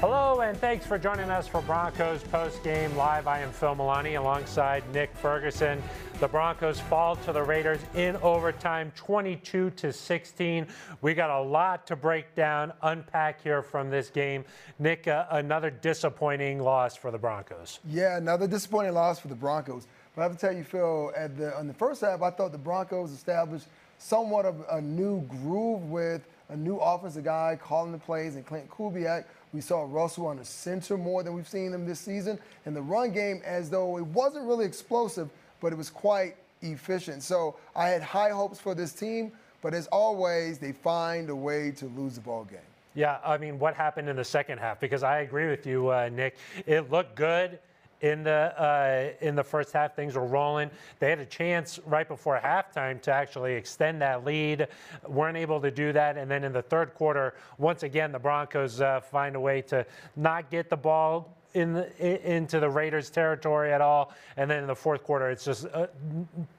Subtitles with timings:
[0.00, 3.26] Hello, and thanks for joining us for Broncos Post Game Live.
[3.26, 5.82] I am Phil Milani alongside Nick Ferguson.
[6.20, 10.66] The Broncos fall to the Raiders in overtime, 22 to 16.
[11.00, 14.44] We got a lot to break down, unpack here from this game.
[14.78, 17.80] Nick, uh, another disappointing loss for the Broncos.
[17.88, 19.86] Yeah, another disappointing loss for the Broncos.
[20.14, 22.52] But I have to tell you, Phil, at the, in the first half, I thought
[22.52, 27.98] the Broncos established somewhat of a new groove with a new offensive guy calling the
[27.98, 31.86] plays and Clint Kubiak we saw Russell on the center more than we've seen him
[31.86, 32.38] this season.
[32.64, 35.28] And the run game, as though it wasn't really explosive,
[35.60, 37.22] but it was quite efficient.
[37.22, 39.32] So I had high hopes for this team,
[39.62, 42.58] but as always, they find a way to lose the ball game.
[42.94, 44.80] Yeah, I mean, what happened in the second half?
[44.80, 46.36] Because I agree with you, uh, Nick.
[46.66, 47.58] It looked good
[48.00, 49.94] in the uh, in the first half.
[49.94, 50.70] Things were rolling.
[50.98, 54.68] They had a chance right before halftime to actually extend that lead.
[55.06, 56.16] weren't able to do that.
[56.16, 59.86] And then in the third quarter, once again, the Broncos uh, find a way to
[60.16, 64.12] not get the ball in the, into the Raiders' territory at all.
[64.36, 65.86] And then in the fourth quarter, it's just uh,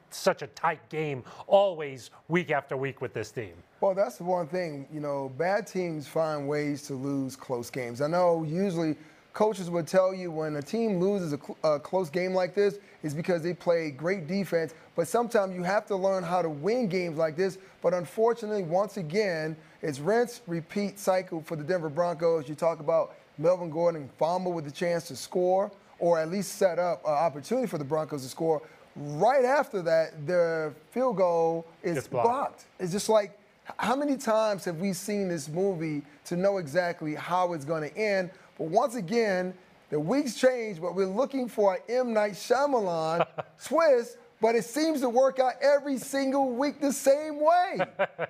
[0.09, 3.53] such a tight game, always week after week with this team.
[3.79, 4.87] Well, that's the one thing.
[4.91, 8.01] You know, bad teams find ways to lose close games.
[8.01, 8.95] I know usually
[9.37, 12.79] coaches would tell you when a team loses a, cl- a, close game like this
[13.03, 14.73] is because they play great defense.
[14.95, 17.59] But sometimes you have to learn how to win games like this.
[17.83, 22.49] But unfortunately, once again, it's rinse, repeat cycle for the Denver Broncos.
[22.49, 26.79] You talk about Melvin Gordon fumble with the chance to score or at least set
[26.79, 28.63] up an opportunity for the Broncos to score.
[28.95, 32.27] Right after that, the field goal is blocked.
[32.27, 32.65] blocked.
[32.79, 33.37] It's just like,
[33.77, 37.95] how many times have we seen this movie to know exactly how it's going to
[37.95, 38.31] end?
[38.57, 39.53] But once again,
[39.89, 42.13] the weeks change, but we're looking for an M.
[42.13, 43.25] Night Shyamalan
[43.63, 47.79] twist but it seems to work out every single week the same way.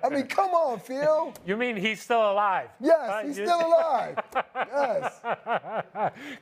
[0.02, 1.34] I mean, come on, Phil.
[1.46, 2.68] You mean he's still alive?
[2.80, 4.18] Yes, uh, he's still alive.
[4.54, 5.20] yes.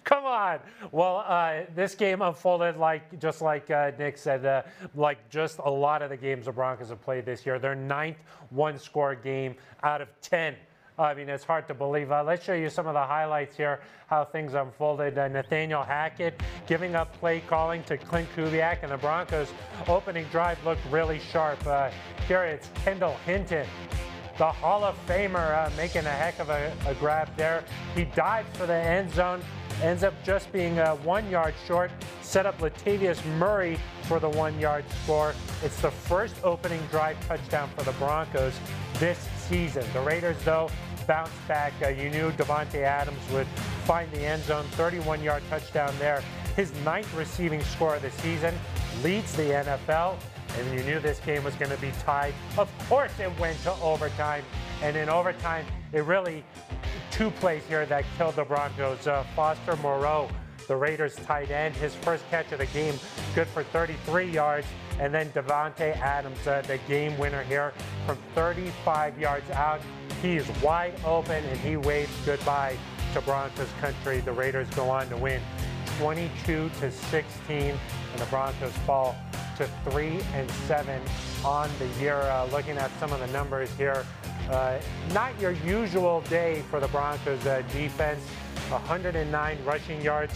[0.05, 0.59] come on.
[0.91, 4.63] Well, uh, this game unfolded like just like uh, Nick said, uh,
[4.95, 7.59] like just a lot of the games the Broncos have played this year.
[7.59, 8.19] Their ninth
[8.51, 10.55] one-score game out of ten
[10.99, 12.11] I mean, it's hard to believe.
[12.11, 15.19] Uh, let's show you some of the highlights here, how things unfolded.
[15.19, 19.53] Uh, Nathaniel Hackett giving up play calling to Clint Kubiak, and the Broncos'
[19.89, 21.65] opening drive looked really sharp.
[21.67, 21.91] Uh,
[22.27, 23.67] here it's Kendall Hinton,
[24.39, 27.63] the Hall of Famer, uh, making a heck of a, a, grab there.
[27.95, 29.43] He dives for the end zone,
[29.83, 31.91] ends up just being uh, one yard short,
[32.23, 35.35] set up Latavius Murray for the one yard score.
[35.63, 38.59] It's the first opening drive touchdown for the Broncos
[38.95, 39.19] this
[39.49, 39.85] season.
[39.93, 40.71] The Raiders, though,
[41.07, 41.73] bounce back.
[41.83, 43.47] Uh, you knew Davante Adams would
[43.85, 46.23] find the end zone, 31-yard touchdown there.
[46.57, 48.55] His ninth receiving score of the season
[49.03, 50.19] leads the NFL,
[50.59, 52.35] and you knew this game was going to be tied.
[52.57, 54.43] Of course, it went to overtime,
[54.83, 56.45] and in overtime, it really
[57.11, 59.07] two plays here that killed the Broncos.
[59.07, 60.29] Uh, Foster Moreau,
[60.69, 62.95] the Raiders tight end, his first catch of the game,
[63.35, 64.67] good for 33 yards.
[64.99, 67.73] And then Davante Adams, uh, the game winner here
[68.07, 69.81] from 35 yards out.
[70.23, 72.77] He is wide open and he waves goodbye
[73.13, 74.21] to Broncos country.
[74.21, 75.41] The Raiders go on to win
[75.99, 77.79] 22 to 16, and
[78.19, 79.15] the Broncos fall
[79.57, 81.01] to three and seven
[81.45, 82.17] on the year.
[82.17, 84.05] Uh, looking at some of the numbers here,
[84.51, 84.79] uh,
[85.13, 88.23] not your usual day for the Broncos uh, defense.
[88.71, 90.35] 109 rushing yards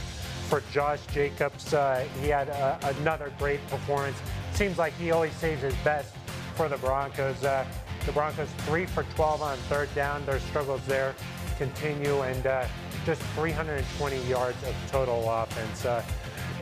[0.49, 1.75] for Josh Jacobs.
[1.75, 4.17] Uh, he had uh, another great performance.
[4.55, 6.15] Seems like he always saves his best
[6.55, 7.43] for the Broncos.
[7.43, 7.65] Uh,
[8.07, 10.25] the Broncos three for 12 on third down.
[10.27, 11.15] Their struggles there
[11.59, 12.67] continue, and uh,
[13.05, 15.85] just 320 yards of total offense.
[15.85, 16.03] Uh,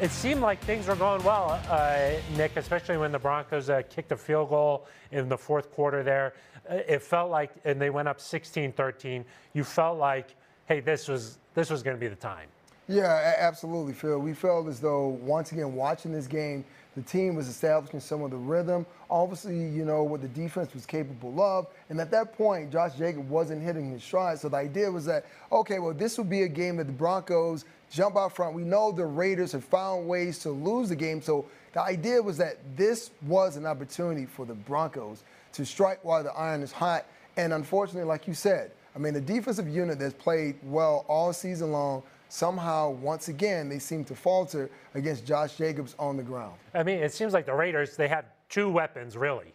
[0.00, 4.12] it seemed like things were going well, uh, Nick, especially when the Broncos uh, kicked
[4.12, 6.34] a field goal in the fourth quarter there.
[6.70, 9.24] Uh, it felt like, and they went up 16-13.
[9.54, 12.48] You felt like, hey, this was this was going to be the time.
[12.86, 14.18] Yeah, absolutely, Phil.
[14.18, 16.64] We felt as though once again watching this game
[16.98, 18.84] the team was establishing some of the rhythm.
[19.08, 21.68] Obviously, you know, what the defense was capable of.
[21.90, 24.40] And at that point, Josh Jacob wasn't hitting his stride.
[24.40, 27.64] So the idea was that, okay, well, this would be a game that the Broncos
[27.88, 28.56] jump out front.
[28.56, 31.22] We know the Raiders have found ways to lose the game.
[31.22, 35.22] So the idea was that this was an opportunity for the Broncos
[35.52, 37.06] to strike while the iron is hot.
[37.36, 41.70] And unfortunately, like you said, I mean, the defensive unit that's played well all season
[41.70, 46.54] long somehow, once again, they seem to falter against Josh Jacobs on the ground.
[46.74, 49.52] I mean, it seems like the Raiders, they had two weapons, really.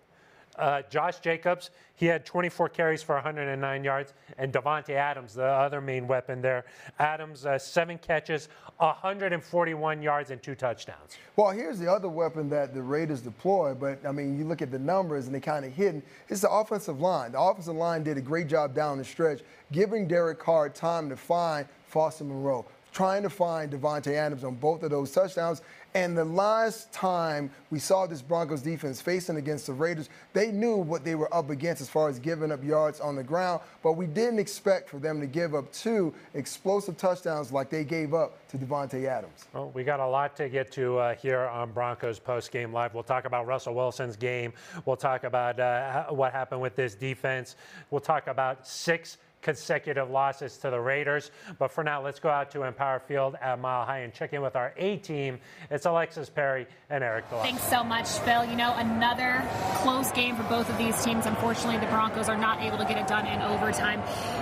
[0.57, 5.81] Uh, Josh Jacobs, he had 24 carries for 109 yards, and Davante Adams, the other
[5.81, 6.65] main weapon there.
[6.99, 11.17] Adams, uh, seven catches, 141 yards, and two touchdowns.
[11.35, 14.69] Well, here's the other weapon that the Raiders deploy, but I mean, you look at
[14.69, 16.03] the numbers and they kind of hidden.
[16.29, 17.31] It's the offensive line.
[17.31, 19.41] The offensive line did a great job down the stretch,
[19.71, 24.81] giving Derek Carr time to find Foster Moreau, trying to find Davante Adams on both
[24.81, 25.61] of those touchdowns.
[25.93, 30.77] And the last time we saw this Broncos defense facing against the Raiders, they knew
[30.77, 33.91] what they were up against as far as giving up yards on the ground, but
[33.93, 38.47] we didn't expect for them to give up two explosive touchdowns like they gave up
[38.47, 39.45] to Davante Adams.
[39.53, 42.95] Well, we got a lot to get to uh, here on Broncos Post Game Live.
[42.95, 44.51] We'll talk about Russell Wilson's game.
[44.85, 47.55] We'll talk about uh, what happened with this defense.
[47.91, 51.29] We'll talk about six consecutive losses to the Raiders.
[51.59, 54.41] But for now, let's go out to Empower Field at Mile High and check in
[54.41, 55.39] with our A team.
[55.69, 57.43] It's Alexis Perry and Aric DiLalla.
[57.43, 58.45] Thanks so much, Phil.
[58.45, 59.47] You know, another
[59.81, 61.25] close game for both of these teams.
[61.25, 64.01] Unfortunately, the Broncos are not able to get it done in overtime.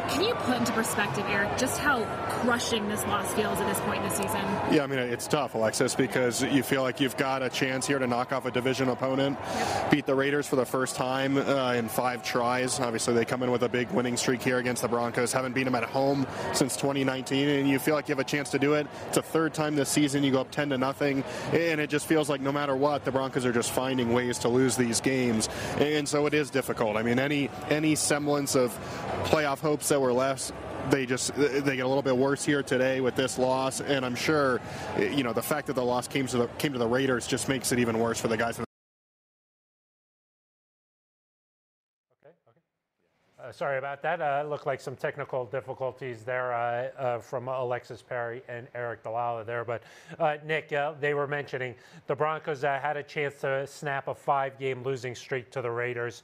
[0.10, 4.04] Can you put into perspective, Eric, just how crushing this loss feels at this point
[4.04, 4.42] in the season?
[4.72, 7.98] Yeah, I mean, it's tough, Alexis, because you feel like you've got a chance here
[8.00, 9.92] to knock off a division opponent, yep.
[9.92, 12.80] beat the Raiders for the first time uh, in five tries.
[12.80, 15.74] Obviously, they come in with a big winning streak here against the Broncos, haven't beaten
[15.74, 18.76] them at home since 2019, and you feel like you have a chance to do
[18.76, 18.86] it.
[19.08, 20.24] It's a third time this season.
[20.24, 23.12] You go up 10 to nothing, and it just feels like no matter what, the
[23.12, 25.50] Broncos are just finding ways to lose these games,
[25.80, 26.96] and so it is difficult.
[26.98, 28.72] I mean, any any semblance of
[29.26, 30.54] playoff hopes that were left
[30.90, 34.16] they just they get a little bit worse here today with this loss, and I'm
[34.16, 34.60] sure,
[35.00, 37.50] you know, the fact that the loss came to the came to the Raiders just
[37.50, 38.60] makes it even worse for the guys.
[43.44, 44.22] Uh, sorry about that.
[44.22, 49.46] Uh, looked like some technical difficulties there uh, uh from Alexis Perry and Aric DiLalla
[49.46, 49.66] there.
[49.66, 49.82] But
[50.20, 51.74] uh, Nick, they were mentioning
[52.08, 56.24] the Broncos had a chance to snap a five-game losing streak to the Raiders.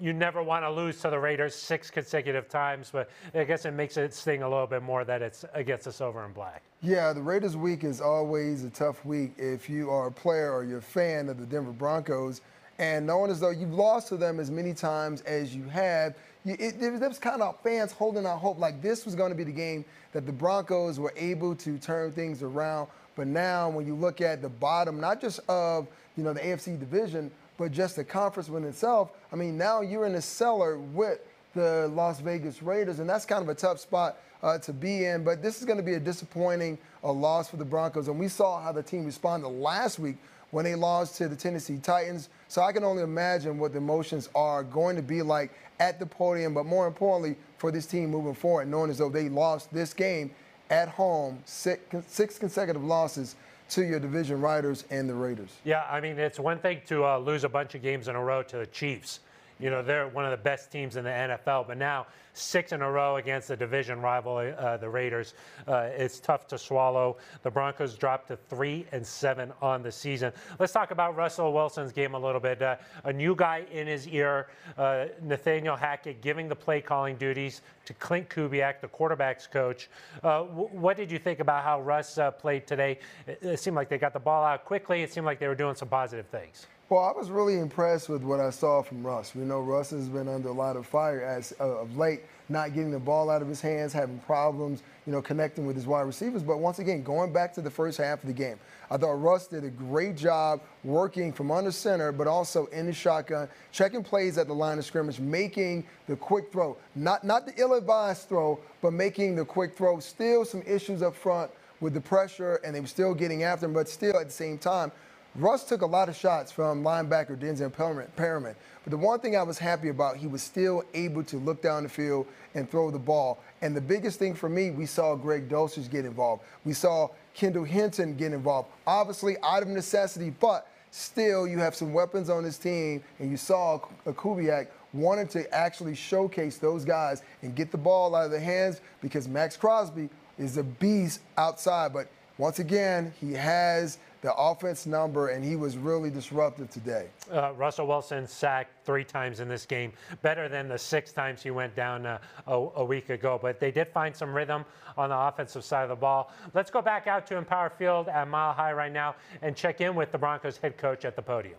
[0.00, 3.72] You never want to lose to the Raiders six consecutive times, but I guess it
[3.72, 6.62] makes it sting a little bit more that it's against us over in black.
[6.82, 10.64] Yeah, the Raiders week is always a tough week if you are a player or
[10.64, 12.40] you're a fan of the Denver Broncos.
[12.78, 16.80] And knowing as though you've lost to them as many times as you have– it,
[16.80, 19.52] there was kind of fans holding out hope like this was going to be the
[19.52, 22.88] game that the Broncos were able to turn things around.
[23.16, 26.78] But now, when you look at the bottom, not just of you know the AFC
[26.78, 31.20] division, but just the conference within itself, I mean, now you're in the cellar with
[31.54, 35.24] the Las Vegas Raiders, and that's kind of a tough spot uh, to be in.
[35.24, 38.28] But this is going to be a disappointing uh, loss for the Broncos, and we
[38.28, 40.16] saw how the team responded last week
[40.50, 42.28] when they lost to the Tennessee Titans.
[42.50, 46.04] So I can only imagine what the emotions are going to be like at the
[46.04, 49.94] podium, but more importantly, for this team moving forward, knowing as though they lost this
[49.94, 50.32] game
[50.68, 53.36] at home, six, six consecutive losses
[53.68, 55.58] to your division riders and the Raiders.
[55.62, 58.20] Yeah, I mean, it's one thing to uh, lose a bunch of games in a
[58.20, 59.20] row to the Chiefs.
[59.60, 62.80] You know, they're one of the best teams in the NFL, but now six in
[62.80, 65.34] a row against the division rival, uh, the Raiders.
[65.68, 67.16] Uh, it's tough to swallow.
[67.42, 70.32] The Broncos dropped to three and seven on the season.
[70.58, 72.62] Let's talk about Russell Wilson's game a little bit.
[72.62, 74.48] Uh, a new guy in his ear,
[74.78, 79.90] uh, Nathaniel Hackett, giving the play calling duties to Clint Kubiak, the quarterback's coach.
[80.22, 82.98] Uh, w- what did you think about how Russ uh, played today?
[83.26, 85.02] It, it seemed like they got the ball out quickly.
[85.02, 86.66] It seemed like they were doing some positive things.
[86.90, 89.32] Well, I was really impressed with what I saw from Russ.
[89.32, 92.74] We know Russ has been under a lot of fire as uh, of late, not
[92.74, 96.00] getting the ball out of his hands, having problems, you know, connecting with his wide
[96.00, 96.42] receivers.
[96.42, 98.58] But once again, going back to the first half of the game,
[98.90, 102.92] I thought Russ did a great job working from under center, but also in the
[102.92, 107.52] shotgun, checking plays at the line of scrimmage, making the quick throw, not not the
[107.56, 110.00] ill-advised throw, but making the quick throw.
[110.00, 113.74] Still some issues up front with the pressure, and they were still getting after him,
[113.74, 114.90] but still at the same time
[115.36, 117.72] Russ took a lot of shots from linebacker Denzel
[118.16, 118.54] Perryman.
[118.82, 121.84] But the one thing I was happy about, he was still able to look down
[121.84, 123.38] the field and throw the ball.
[123.62, 126.42] And the biggest thing for me, we saw Greg Dulcich get involved.
[126.64, 128.70] We saw Kendall Hinton get involved.
[128.86, 133.36] Obviously, out of necessity, but still, you have some weapons on this team, and you
[133.36, 138.40] saw Kubiak wanted to actually showcase those guys and get the ball out of their
[138.40, 140.08] hands because Maxx Crosby
[140.38, 141.92] is a beast outside.
[141.92, 142.08] But
[142.38, 147.08] once again, he has the offense number, and he was really disruptive today.
[147.32, 151.50] Uh, Russell Wilson sacked three times in this game, better than the six times he
[151.50, 153.38] went down uh, a, a, week ago.
[153.40, 154.64] But they did find some rhythm
[154.98, 156.32] on the offensive side of the ball.
[156.52, 159.94] Let's go back out to Empower Field at Mile High right now and check in
[159.94, 161.56] with the Broncos head coach at the podium.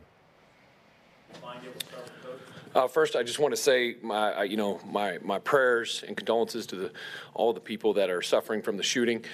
[2.73, 6.65] Uh, first, I just want to say my, you know, my, my prayers and condolences
[6.67, 6.91] to the,
[7.33, 9.25] all the people that are suffering from the shooting.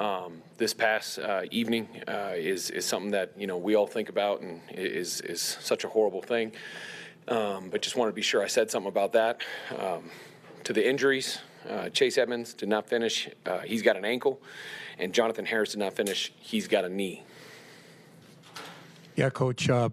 [0.00, 4.08] Um, this past uh, evening uh, is is something that you know we all think
[4.08, 6.52] about and is is such a horrible thing.
[7.28, 9.42] Um, but just wanted to be sure I said something about that.
[9.78, 10.04] Um,
[10.64, 13.28] to the injuries, uh, Chase Edmonds did not finish.
[13.44, 14.40] Uh, he's got an ankle,
[14.98, 16.32] and Jonathan Harris did not finish.
[16.38, 17.22] He's got a knee.
[19.16, 19.68] Yeah, Coach.
[19.68, 19.90] Uh,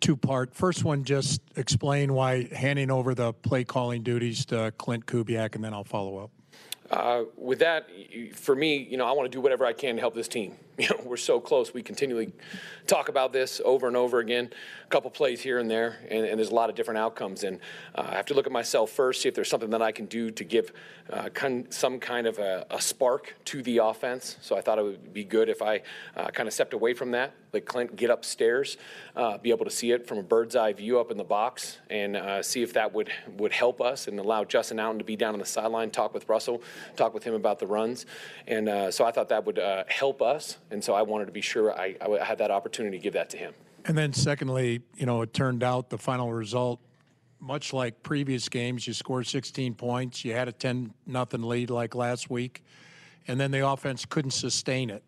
[0.00, 0.54] two part.
[0.54, 5.64] First one, just explain why handing over the play calling duties to Clint Kubiak, and
[5.64, 6.30] then I'll follow up.
[6.90, 7.88] Uh, with that,
[8.34, 10.56] for me, you know, I want to do whatever I can to help this team.
[10.78, 11.72] You know, we're so close.
[11.72, 12.32] We continually
[12.86, 14.50] talk about this over and over again.
[14.84, 17.44] A couple plays here and there, and, and there's a lot of different outcomes.
[17.44, 17.60] And
[17.94, 20.04] uh, I have to look at myself first, see if there's something that I can
[20.04, 20.72] do to give
[21.10, 24.36] uh, con- some kind of a, a spark to the offense.
[24.42, 25.80] So I thought it would be good if I
[26.14, 28.76] uh, kind of stepped away from that, let Clint get upstairs,
[29.16, 31.78] uh, be able to see it from a bird's eye view up in the box,
[31.88, 35.16] and uh, see if that would would help us and allow Justin Outten to be
[35.16, 36.62] down on the sideline, talk with Russell,
[36.96, 38.04] talk with him about the runs.
[38.46, 40.58] And uh, so I thought that would help us.
[40.70, 43.30] And so I wanted to be sure I, I had that opportunity to give that
[43.30, 43.54] to him.
[43.84, 46.80] And then secondly, you know, it turned out the final result,
[47.38, 51.94] much like previous games, you scored 16 points, you had a 10 nothing lead like
[51.94, 52.64] last week,
[53.28, 55.04] and then the offense couldn't sustain it.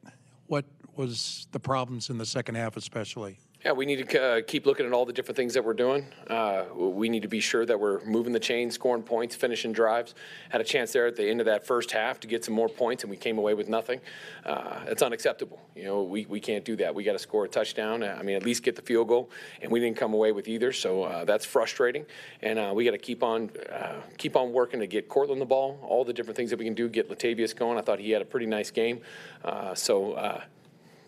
[0.47, 3.39] What was the problems in the second half, especially?
[3.65, 6.07] Yeah, we need to uh, keep looking at all the different things that we're doing.
[6.29, 10.15] Uh, we need to be sure that we're moving the chain, scoring points, finishing drives.
[10.51, 12.69] Had a chance there at the end of that first half to get some more
[12.69, 14.01] points, and we came away with nothing.
[14.47, 15.61] Uh, it's unacceptable.
[15.75, 16.95] You know, we, we can't do that.
[16.95, 18.05] We got to score a touchdown.
[18.05, 19.29] I mean, at least get the field goal,
[19.61, 20.73] and we didn't come away with either.
[20.73, 22.07] So uh, that's frustrating,
[22.43, 25.47] and uh, we got to keep on uh, keep on working to get Courtland the
[25.47, 25.81] ball.
[25.83, 27.77] All the different things that we can do, get Latavius going.
[27.77, 29.01] I thought he had a pretty nice game.
[29.45, 30.13] Uh, so,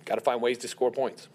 [0.05, 1.29] got to find ways to score points.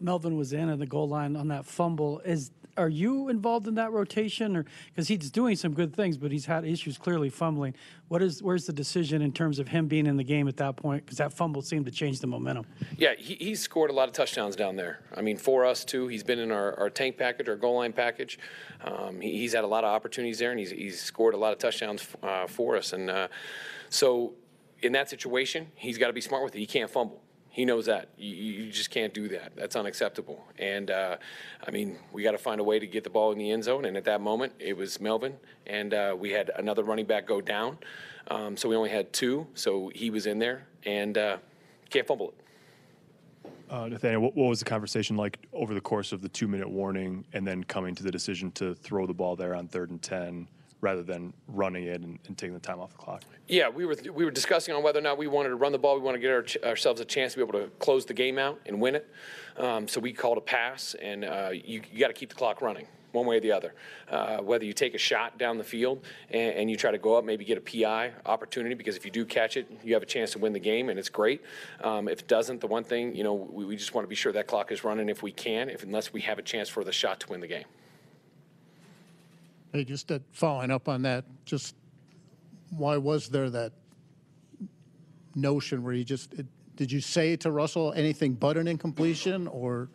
[0.00, 2.20] Melvin was in at the goal line on that fumble.
[2.20, 6.32] Is are you involved in that rotation, or because he's doing some good things, but
[6.32, 7.74] he's had issues clearly fumbling?
[8.08, 10.76] What is where's the decision in terms of him being in the game at that
[10.76, 11.04] point?
[11.04, 12.66] Because that fumble seemed to change the momentum.
[12.96, 15.00] Yeah, he, he's scored a lot of touchdowns down there.
[15.14, 17.92] I mean, for us too, he's been in our, our tank package, our goal line
[17.92, 18.38] package.
[18.82, 21.52] Um, he, he's had a lot of opportunities there, and he's, he's scored a lot
[21.52, 22.92] of touchdowns uh, for us.
[22.92, 23.28] And uh,
[23.88, 24.34] so,
[24.82, 26.58] in that situation, he's got to be smart with it.
[26.58, 27.22] He can't fumble.
[27.54, 28.08] He knows that.
[28.18, 29.52] You, you just can't do that.
[29.54, 30.44] That's unacceptable.
[30.58, 31.18] And uh,
[31.64, 33.62] I mean, we got to find a way to get the ball in the end
[33.62, 33.84] zone.
[33.84, 37.40] And at that moment, it was Melvin, and uh, we had another running back go
[37.40, 37.78] down.
[38.26, 39.46] Um, so we only had two.
[39.54, 41.36] So he was in there, and uh,
[41.90, 43.52] can't fumble it.
[43.70, 46.68] Uh, Nathaniel, what, what was the conversation like over the course of the two minute
[46.68, 50.02] warning and then coming to the decision to throw the ball there on third and
[50.02, 50.48] 10
[50.84, 53.22] rather than running it and, and taking the time off the clock?
[53.48, 55.78] Yeah, we were we were discussing on whether or not we wanted to run the
[55.78, 55.96] ball.
[55.96, 58.38] We want to get our, ourselves a chance to be able to close the game
[58.38, 59.10] out and win it.
[59.56, 62.60] Um, so we called a pass, and uh, you, you got to keep the clock
[62.60, 63.74] running one way or the other.
[64.10, 67.14] Uh, whether you take a shot down the field and, and, you try to go
[67.14, 70.06] up, maybe get a PI opportunity, because if you do catch it, you have a
[70.06, 71.40] chance to win the game, and it's great.
[71.84, 74.16] Um, if it doesn't, the one thing, you know, we, we just want to be
[74.16, 76.82] sure that clock is running if we can, if unless we have a chance for
[76.82, 77.66] the shot to win the game.
[79.74, 81.74] Hey, just uh, following up on that, just
[82.70, 83.72] why was there that
[85.34, 89.88] notion where you just it, did you say to Russell anything but an incompletion, or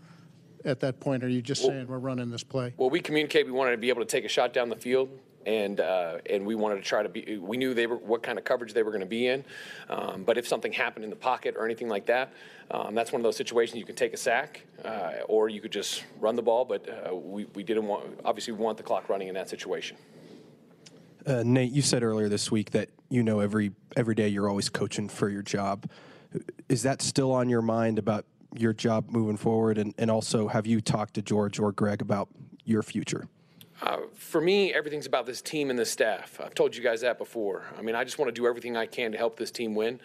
[0.65, 2.73] at that point are you just saying we're running this play?
[2.75, 5.17] Well, we communicate we wanted to be able to take a shot down the field.
[5.45, 7.37] And uh, and we wanted to try to be.
[7.37, 9.45] We knew they were what kind of coverage they were going to be in,
[9.89, 12.33] um, but if something happened in the pocket or anything like that,
[12.71, 15.71] um, that's one of those situations you can take a sack, uh, or you could
[15.71, 16.65] just run the ball.
[16.65, 18.19] But uh, we we didn't want.
[18.25, 19.95] Obviously, we want the clock running in that situation.
[21.25, 24.67] Uh, Nate, you said earlier this week that you know every every day you're always
[24.69, 25.89] coaching for your job.
[26.67, 29.77] Is that still on your mind about your job moving forward?
[29.77, 32.29] And, and also, have you talked to George or Greg about
[32.65, 33.27] your future?
[33.81, 36.39] Uh, for me, everything's about this team and this staff.
[36.43, 37.63] I've told you guys that before.
[37.77, 40.01] I mean, I just want to do everything I can to help this team win.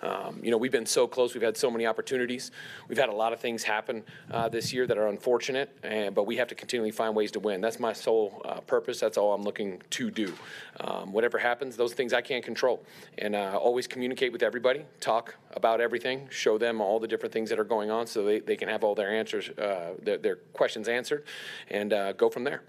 [0.00, 1.34] Um, you know, we've been so close.
[1.34, 2.52] We've had so many opportunities.
[2.88, 6.24] We've had a lot of things happen uh, this year that are unfortunate, and, but
[6.24, 7.60] we have to continually find ways to win.
[7.60, 9.00] That's my sole uh, purpose.
[9.00, 10.32] That's all I'm looking to do.
[10.80, 12.82] Um, whatever happens, those things I can't control.
[13.18, 17.50] And uh, always communicate with everybody, talk about everything, show them all the different things
[17.50, 20.36] that are going on so they, they can have all their answers, uh, their, their,
[20.52, 21.24] questions answered,
[21.70, 22.62] and go from there.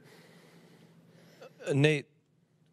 [1.74, 2.06] Nate,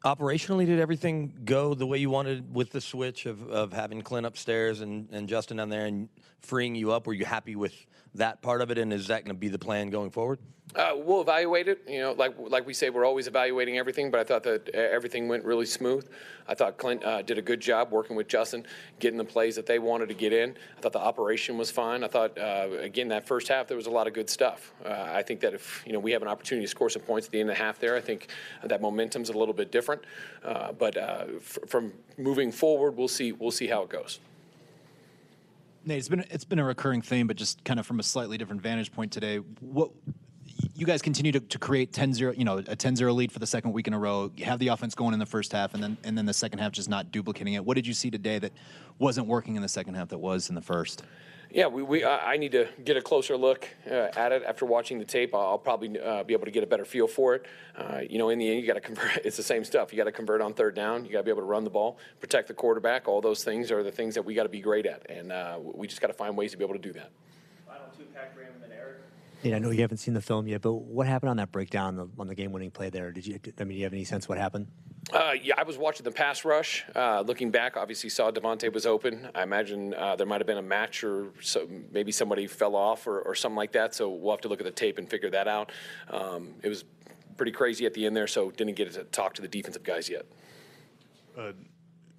[0.05, 4.26] operationally, did everything go the way you wanted with the switch of, of having Clint
[4.26, 6.09] upstairs and, and Justin down there and
[6.41, 7.07] freeing you up?
[7.07, 7.75] Were you happy with
[8.16, 10.38] that part of it, and is that going to be the plan going forward?
[10.75, 11.82] Uh, we'll evaluate it.
[11.88, 14.11] You know, like like we say, we're always evaluating everything.
[14.11, 16.08] But I thought that uh, everything went really smooth.
[16.49, 18.66] I thought Clint uh, did a good job working with Justin,
[18.99, 20.56] getting the plays that they wanted to get in.
[20.76, 22.02] I thought the operation was fine.
[22.02, 24.73] I thought uh, again that first half there was a lot of good stuff.
[24.85, 27.28] Uh, I think that if you know we have an opportunity to score some points
[27.28, 28.28] at the end of the half there, I think
[28.64, 30.02] that momentum's a little bit different.
[30.44, 34.18] Uh, but f- from moving forward, we'll see we'll see how it goes.
[35.87, 38.37] Nate, it's been it's been a recurring theme, but just kind of from a slightly
[38.37, 39.37] different vantage point today.
[39.61, 39.93] What
[40.75, 43.73] you guys continue to, to create 10-0, you know, a 10-0 lead for the second
[43.73, 44.31] week in a row.
[44.37, 46.59] You have the offense going in the first half, and then and then the second
[46.59, 47.64] half just not duplicating it.
[47.64, 48.52] What did you see today that
[48.99, 51.05] wasn't working in the second half that was in the first?
[51.57, 54.99] Yeah, we, we I need to get a closer look uh, at it after watching
[54.99, 55.35] the tape.
[55.35, 57.47] I'll, probably uh, be able to get a better feel for it.
[57.75, 59.17] Uh, you know, in the end, you got to convert.
[59.25, 59.91] It's the same stuff.
[59.91, 61.07] You got to convert on third down.
[61.07, 63.09] You got to be able to run the ball, protect the quarterback.
[63.09, 65.59] All those things are the things that we got to be great at, and uh,
[65.63, 67.11] we just got to find ways to be able to do that.
[68.69, 69.06] Nate,
[69.45, 72.26] I know you haven't seen the film yet, but what happened on that breakdown on
[72.26, 73.12] the, game-winning play there?
[73.12, 73.38] Did you?
[73.59, 74.66] I mean, do you have any sense what happened?
[75.12, 76.85] Uh, yeah, I was watching the pass rush.
[76.95, 79.28] Uh, looking back, obviously saw Davante was open.
[79.35, 83.07] I imagine uh, there might have been a match or so, maybe somebody fell off
[83.07, 83.95] or, or something like that.
[83.95, 85.71] So we'll have to look at the tape and figure that out.
[86.11, 86.85] Um, it was
[87.37, 90.09] pretty crazy at the end there, so didn't get to talk to the defensive guys
[90.09, 90.26] yet.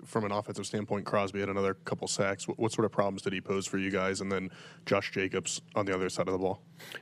[0.07, 2.47] From an offensive standpoint, Crosby had another couple sacks.
[2.47, 4.21] What, what sort of problems did he pose for you guys?
[4.21, 4.49] And then
[4.85, 6.61] Josh Jacobs on the other side of the ball.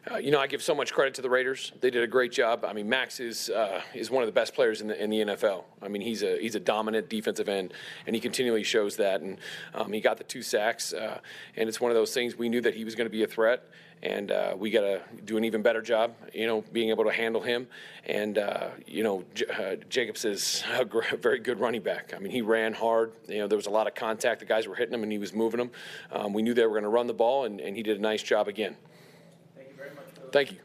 [0.09, 1.71] Uh, you know, I give so much credit to the Raiders.
[1.81, 2.65] They did a great job.
[2.65, 5.19] I mean, Max is uh, is one of the best players in the in the
[5.19, 5.65] NFL.
[5.83, 7.73] I mean, he's a he's a dominant defensive end,
[8.07, 9.21] and he continually shows that.
[9.21, 9.37] And
[9.75, 11.19] um, he got the two sacks, uh,
[11.55, 12.35] and it's one of those things.
[12.35, 13.69] We knew that he was going to be a threat,
[14.05, 16.13] and uh, we got to do an even better job.
[16.33, 17.67] You know, being able to handle him.
[18.05, 22.13] And uh, you know, J- uh, Jacobs is a gr- very good running back.
[22.15, 23.13] I mean, he ran hard.
[23.27, 24.39] You know, there was a lot of contact.
[24.39, 25.71] The guys were hitting him, and he was moving them.
[26.11, 28.01] Um, we knew they were going to run the ball, and, and he did a
[28.01, 28.75] nice job again.
[29.55, 30.13] Thank you very much.
[30.13, 30.29] Bill.
[30.31, 30.57] Thank you.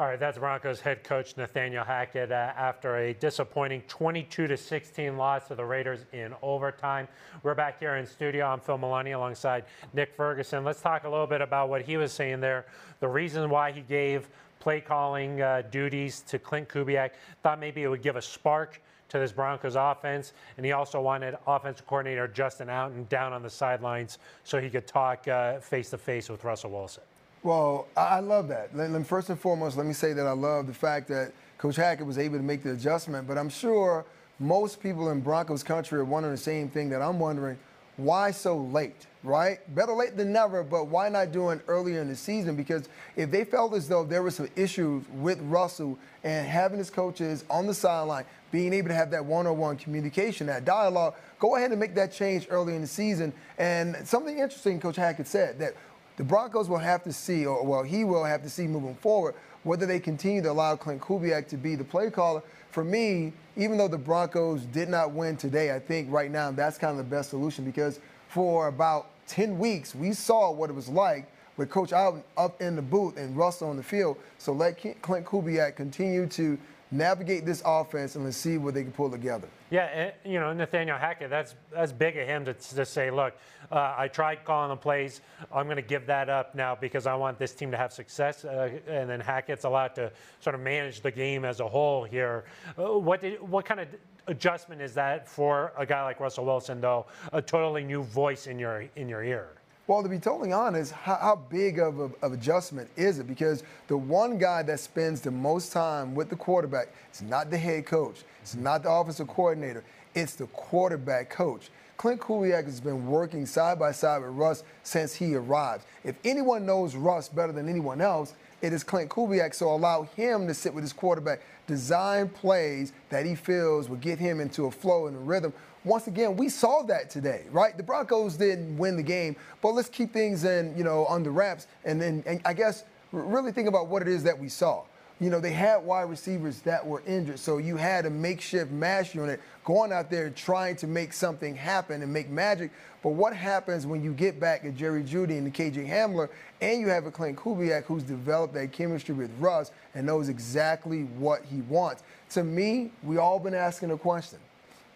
[0.00, 5.16] All right, that's Broncos head coach Nathaniel Hackett uh, after a disappointing 22 to 16
[5.16, 7.08] loss to the Raiders in overtime.
[7.42, 8.46] We're back here in studio.
[8.46, 9.64] I'm Phil Milani alongside
[9.94, 10.62] Nick Ferguson.
[10.62, 12.66] Let's talk a little bit about what he was saying there.
[13.00, 14.28] The reason why he gave
[14.60, 17.10] play calling uh, duties to Clint Kubiak
[17.42, 21.36] thought maybe it would give a spark to this Broncos offense, and he also wanted
[21.44, 25.24] offensive coordinator Justin Outten down on the sidelines so he could talk
[25.60, 27.02] face to face with Russell Wilson.
[27.48, 28.72] Well, I love that.
[29.06, 32.18] First and foremost, let me say that I love the fact that Coach Hackett was
[32.18, 33.26] able to make the adjustment.
[33.26, 34.04] But I'm sure
[34.38, 37.56] most people in Broncos country are wondering the same thing that I'm wondering:
[37.96, 39.06] why so late?
[39.24, 39.60] Right?
[39.74, 40.62] Better late than never.
[40.62, 42.54] But why not do it earlier in the season?
[42.54, 46.90] Because if they felt as though there were some issues with Russell and having his
[46.90, 51.70] coaches on the sideline, being able to have that one-on-one communication, that dialogue, go ahead
[51.70, 53.32] and make that change early in the season.
[53.56, 55.74] And something interesting, Coach Hackett said that
[56.18, 59.36] the Broncos will have to see, or well, he will have to see moving forward,
[59.62, 62.42] whether they continue to allow Clint Kubiak to be the play caller.
[62.72, 66.76] For me, even though the Broncos did not win today, I think right now that's
[66.76, 70.88] kind of the best solution because for about 10 weeks, we saw what it was
[70.88, 74.16] like with Coach Outten up in the booth and Russell on the field.
[74.38, 76.58] So let Clint Kubiak continue to
[76.90, 79.48] navigate this offense and let's see what they can pull together.
[79.70, 83.34] Yeah, and, you know, Nathaniel Hackett, that's that's big of him to, to say, look,
[83.70, 85.20] uh, I tried calling the plays.
[85.52, 88.44] I'm going to give that up now because I want this team to have success.
[88.44, 92.44] Uh, and then Hackett's allowed to sort of manage the game as a whole here.
[92.78, 93.88] Uh, what did, what kind of
[94.26, 97.06] adjustment is that for a guy like Russell Wilson, though?
[97.32, 99.57] A totally new voice in your in your ear.
[99.88, 103.26] Well, to be totally honest, how, how big of an of adjustment is it?
[103.26, 107.56] Because the one guy that spends the most time with the quarterback is not the
[107.56, 108.64] head coach, it's mm-hmm.
[108.64, 109.82] not the offensive coordinator,
[110.14, 111.70] it's the quarterback coach.
[111.96, 115.84] Clint Kubiak has been working side by side with Russ since he arrived.
[116.04, 119.54] If anyone knows Russ better than anyone else, it is Clint Kubiak.
[119.54, 124.18] So allow him to sit with his quarterback, design plays that he feels will get
[124.18, 125.54] him into a flow and a rhythm.
[125.84, 127.76] Once again, we saw that today, right?
[127.76, 131.66] The Broncos didn't win the game, but let's keep things in, you know, under wraps
[131.84, 134.84] and then and I guess really think about what it is that we saw.
[135.20, 139.16] You know, they had wide receivers that were injured, so you had a makeshift mash
[139.16, 142.70] unit going out there trying to make something happen and make magic.
[143.02, 146.28] But what happens when you get back at Jerry Jeudy and the KJ Hamler,
[146.60, 151.02] and you have a Clint Kubiak who's developed that chemistry with Russ and knows exactly
[151.02, 152.04] what he wants?
[152.30, 154.38] To me, we all been asking a question: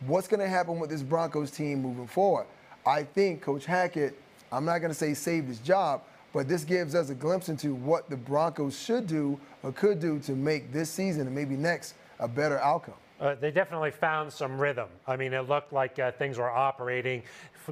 [0.07, 2.47] What's going to happen with this Broncos team moving forward?
[2.85, 4.19] I think Coach Hackett,
[4.51, 7.73] I'm not going to say saved his job, but this gives us a glimpse into
[7.73, 11.95] what the Broncos should do or could do to make this season and maybe next
[12.19, 12.95] a better outcome.
[13.23, 14.89] Uh, they definitely found some rhythm.
[15.07, 17.23] I mean, it looked like uh, things were operating.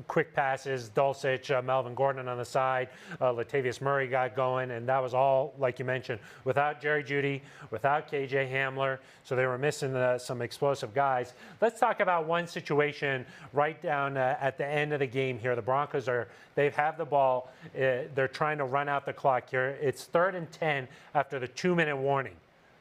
[0.06, 2.88] Quick passes, Dulcich, uh, Melvin Gordon on the side,
[3.20, 7.40] uh, Latavius Murray got going, and that was all, like you mentioned, without Jerry Jeudy,
[7.72, 8.98] without KJ Hamler.
[9.24, 11.34] So they were missing uh, some explosive guys.
[11.60, 15.56] Let's talk about one situation right down uh, at the end of the game here.
[15.56, 17.50] The Broncos are, they have the ball.
[17.74, 19.76] They're trying to run out the clock here.
[19.82, 20.86] It's third and 10
[21.16, 22.36] after the two minute warning.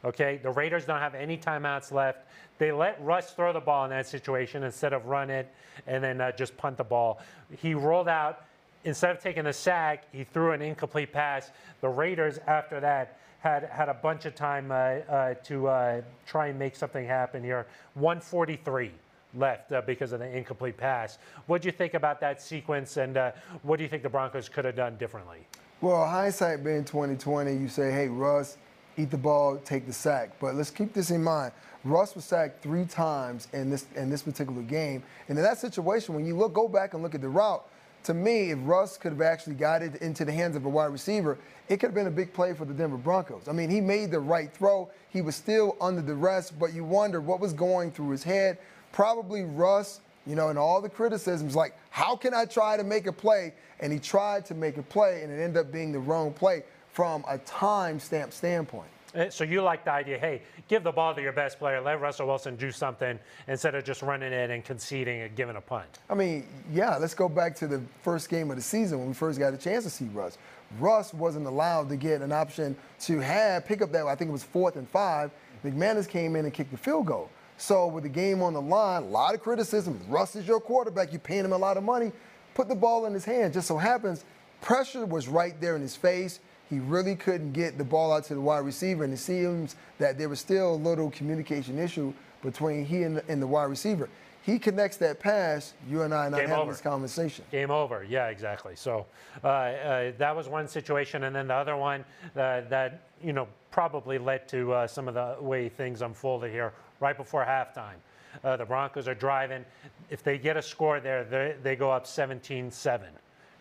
[0.05, 2.19] Okay, the Raiders don't have any timeouts left.
[2.57, 5.53] They let Russ throw the ball in that situation instead of run it
[5.87, 7.19] and then uh, just punt the ball.
[7.57, 8.45] He rolled out
[8.83, 11.51] instead of taking the sack, he threw an incomplete pass.
[11.81, 16.47] The Raiders after that had had a bunch of time uh, uh, to uh, try
[16.47, 17.67] and make something happen here.
[17.95, 18.91] 143
[19.35, 21.17] left uh, because of the incomplete pass.
[21.47, 23.31] What do you think about that sequence, and uh,
[23.63, 25.39] what do you think the Broncos could have done differently?
[25.81, 28.57] Well, hindsight being 2020, you say, hey, Russ,
[28.99, 30.31] eat the ball, take the sack.
[30.39, 31.51] But let's keep this in mind.
[31.83, 35.01] Russ was sacked three times in this in this particular game.
[35.29, 37.65] And in that situation, when you look, go back and look at the route,
[38.03, 40.87] to me, if Russ could have actually got it into the hands of a wide
[40.87, 43.47] receiver, it could have been a big play for the Denver Broncos.
[43.47, 44.89] I mean, he made the right throw.
[45.09, 48.57] He was still under the rest, but you wonder what was going through his head.
[48.91, 53.07] Probably Russ, you know, and all the criticisms like, how can I try to make
[53.07, 53.53] a play?
[53.79, 56.63] And he tried to make a play, and it ended up being the wrong play
[56.91, 58.89] from a time stamp standpoint.
[59.15, 61.99] Uh, So you like the idea, hey, give the ball to your best player, let
[61.99, 65.99] Russell Wilson do something instead of just running it and conceding and giving a punt.
[66.09, 69.13] I mean, yeah, let's go back to the first game of the season when we
[69.13, 70.37] first got a chance to see Russ.
[70.79, 74.05] Russ wasn't allowed to get an option to have pick up that.
[74.05, 75.31] I think it was fourth and five.
[75.65, 77.29] McManus came in and kicked the field goal.
[77.57, 79.99] So with the game on the line, a lot of criticism.
[80.07, 81.11] Russ is your quarterback.
[81.11, 82.11] You're paying him a lot of money.
[82.53, 83.53] Put the ball in his hand.
[83.53, 84.23] Just so happens,
[84.61, 86.39] pressure was right there in his face.
[86.69, 90.17] He really couldn't get the ball out to the wide receiver, and it seems that
[90.17, 94.07] there was still a little communication issue between he and the, and the wide receiver.
[94.43, 95.73] He connects that pass.
[95.89, 96.71] You and I are not Game having over.
[96.71, 97.43] this conversation.
[97.51, 98.03] Game over.
[98.03, 98.75] Yeah, exactly.
[98.75, 99.05] So
[99.43, 102.05] uh, uh, that was one situation, and then the other one
[102.35, 106.73] uh, that you know probably led to uh, some of the way things unfolded here
[106.99, 107.97] right before halftime.
[108.43, 109.65] Uh, the Broncos are driving.
[110.09, 113.01] If they get a score there, they, they go up 17-7.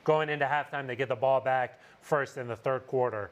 [0.05, 3.31] Going into halftime, they get the ball back first in the third quarter.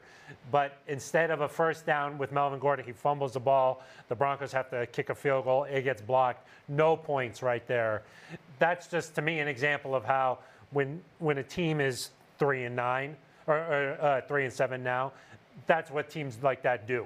[0.51, 3.83] But instead of a first down with Melvin Gordon, he fumbles the ball.
[4.09, 5.63] The Broncos have to kick a field goal.
[5.63, 6.47] It gets blocked.
[6.67, 8.03] No points right there.
[8.59, 10.39] That's just to me an example of how
[10.71, 13.15] when when a team is three and nine
[13.47, 15.13] or, or uh, three and seven now,
[15.65, 17.05] that's what teams like that do.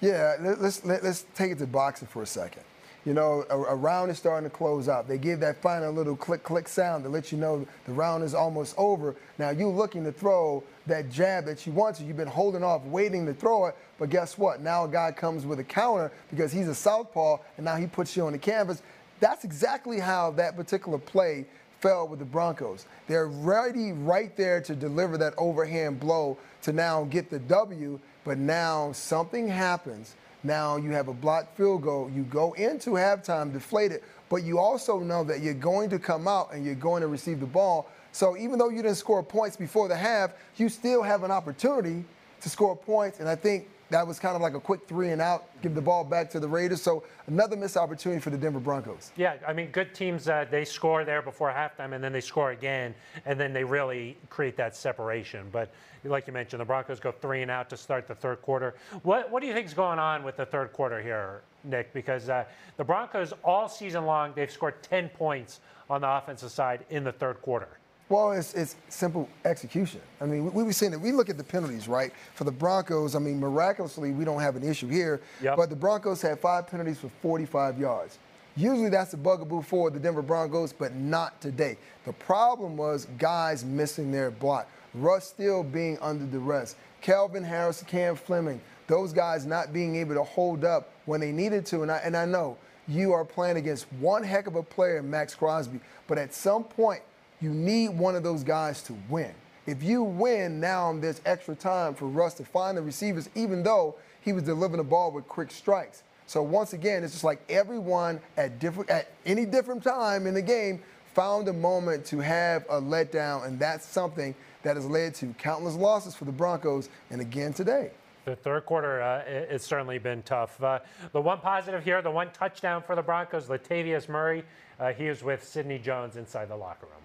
[0.00, 2.62] Yeah, let- let's let's take it to boxing for a second.
[3.04, 5.08] You know, a, a round is starting to close out.
[5.08, 8.32] They give that final little click click sound to let you know the round is
[8.32, 9.16] almost over.
[9.38, 12.04] Now you looking to throw that jab that you want to.
[12.04, 14.60] You've been holding off, waiting to throw it, but guess what?
[14.60, 18.16] Now a guy comes with a counter because he's a southpaw, and now he puts
[18.16, 18.82] you on the canvas.
[19.18, 21.46] That's exactly how that particular play
[21.80, 22.86] fell with the Broncos.
[23.08, 28.38] They're ready right there to deliver that overhand blow to now get the W, but
[28.38, 30.14] now something happens.
[30.44, 32.10] Now you have a blocked field goal.
[32.10, 36.52] You go into halftime deflated, but you also know that you're going to come out
[36.52, 37.88] and you're going to receive the ball.
[38.12, 42.04] So even though you didn't score points before the half, you still have an opportunity
[42.40, 43.20] to score points.
[43.20, 45.80] And I think that was kind of like a quick three and out, give the
[45.80, 46.82] ball back to the Raiders.
[46.82, 49.12] So another missed opportunity for the Denver Broncos.
[49.16, 52.50] Yeah, I mean, good teams, uh, they score there before halftime and then they score
[52.50, 52.94] again,
[53.26, 55.48] and then they really create that separation.
[55.52, 55.70] But
[56.04, 58.74] like you mentioned, the Broncos go three and out to start the third quarter.
[59.02, 61.92] What, what do you think is going on with the third quarter here, Nick?
[61.92, 62.44] Because uh,
[62.76, 67.12] the Broncos, all season long, they've scored 10 points on the offensive side in the
[67.12, 67.68] third quarter.
[68.12, 70.02] Well, it's, it's simple execution.
[70.20, 72.12] I mean, we, we were saying that we look at the penalties, right?
[72.34, 75.22] For the Broncos, I mean, miraculously, we don't have an issue here.
[75.40, 75.56] Yep.
[75.56, 78.18] But the Broncos had five penalties for 45 yards.
[78.54, 81.78] Usually that's a bugaboo for the Denver Broncos, but not today.
[82.04, 84.68] The problem was guys missing their block.
[84.92, 86.76] Russ still being under duress.
[87.00, 91.64] Calvin Harris, Cam Fleming, those guys not being able to hold up when they needed
[91.64, 91.80] to.
[91.80, 95.34] And I, and I know you are playing against one heck of a player, Maxx
[95.34, 97.00] Crosby, but at some point,
[97.42, 99.34] you need one of those guys to win.
[99.66, 103.96] If you win, now there's extra time for Russ to find the receivers, even though
[104.20, 106.02] he was delivering the ball with quick strikes.
[106.26, 110.42] So once again, it's just like everyone at different at any different time in the
[110.42, 110.82] game
[111.14, 115.74] found a moment to have a letdown, and that's something that has led to countless
[115.74, 117.90] losses for the Broncos, and again today.
[118.24, 120.62] The third quarter, uh, certainly been tough.
[120.62, 120.78] Uh,
[121.12, 124.44] the one positive here, the one touchdown for the Broncos, Latavius Murray,
[124.78, 127.01] uh, he was with Sidney Jones inside the locker room.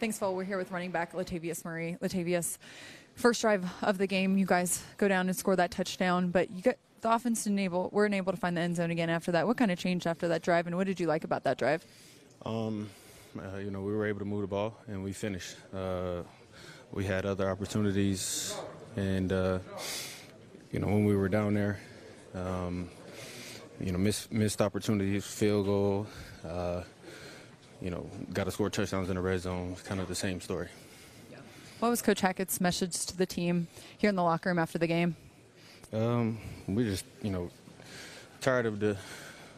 [0.00, 0.32] Thanks, Phil.
[0.32, 1.96] We're here with running back Latavius Murray.
[2.00, 2.56] Latavius,
[3.16, 6.62] first drive of the game, you guys go down and score that touchdown, but you
[6.62, 9.48] got the offense didn't able weren't able to find the end zone again after that.
[9.48, 11.84] What kind of changed after that drive, and what did you like about that drive?
[12.46, 12.88] Um,
[13.36, 15.56] uh, you know, we were able to move the ball and we finished.
[15.74, 16.22] Uh,
[16.92, 18.56] we had other opportunities,
[18.94, 19.58] and uh,
[20.70, 21.80] you know, when we were down there,
[22.36, 22.88] um,
[23.80, 26.06] you know, missed missed opportunities, field goal.
[27.80, 29.72] You know, got to score touchdowns in the red zone.
[29.72, 30.68] It's kind of the same story.
[31.78, 34.88] What was Coach Hackett's message to the team here in the locker room after the
[34.88, 35.14] game?
[35.92, 37.50] Um, we just, you know,
[38.40, 38.96] tired of the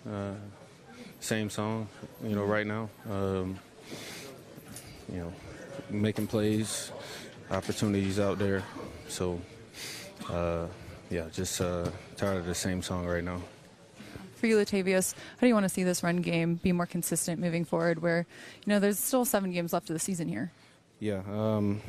[0.07, 0.35] uh,
[1.21, 1.89] same song,
[2.23, 2.91] you know, right now.
[3.11, 3.59] Um,
[5.11, 5.33] you know,
[5.89, 6.93] making plays,
[7.51, 8.63] opportunities out there.
[9.09, 9.41] So,
[10.29, 10.67] uh,
[11.09, 13.41] yeah, just uh, tired of the same song right now.
[14.41, 17.43] For you, Latavius, how do you want to see this run game be more consistent
[17.43, 18.01] moving forward?
[18.01, 18.27] Where
[18.65, 20.51] you know there's still seven games left of the season here.
[20.99, 21.83] Yeah, um,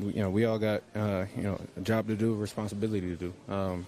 [0.00, 3.16] you know, we all got uh, you know a job to do, a responsibility to
[3.16, 3.34] do.
[3.52, 3.86] Um,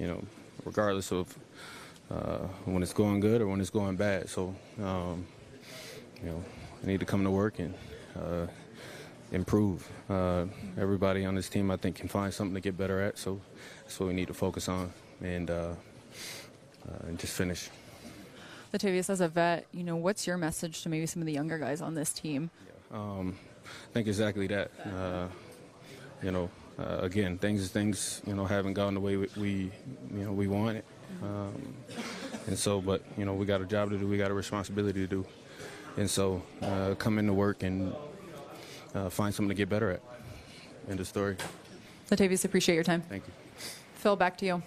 [0.00, 0.20] you know,
[0.64, 1.32] regardless of
[2.10, 4.28] uh, when it's going good or when it's going bad.
[4.28, 5.24] So, um,
[6.20, 6.44] you know,
[6.82, 7.72] I need to come to work and
[8.16, 8.46] uh,
[9.30, 9.88] improve.
[10.10, 13.16] Uh, everybody on this team, I think, can find something to get better at.
[13.16, 13.40] So
[13.84, 14.92] that's what we need to focus on
[15.22, 15.74] and, uh,
[16.88, 17.70] uh, and just finish.
[18.72, 21.58] Latavius, as a vet, you know, what's your message to maybe some of the younger
[21.58, 22.50] guys on this team?
[22.92, 24.70] Um, I think exactly that.
[24.84, 25.28] Uh,
[26.22, 29.50] you know, uh, again, things things you know haven't gone the way we, we
[30.12, 30.84] you know we want it,
[31.22, 31.74] um,
[32.46, 35.00] and so but you know we got a job to do, we got a responsibility
[35.00, 35.26] to do,
[35.96, 37.94] and so uh, come into work and
[38.94, 40.00] uh, find something to get better at.
[40.88, 41.36] End of story.
[42.10, 43.02] Latavius, appreciate your time.
[43.02, 43.32] Thank you.
[43.96, 44.62] Phil, back to you.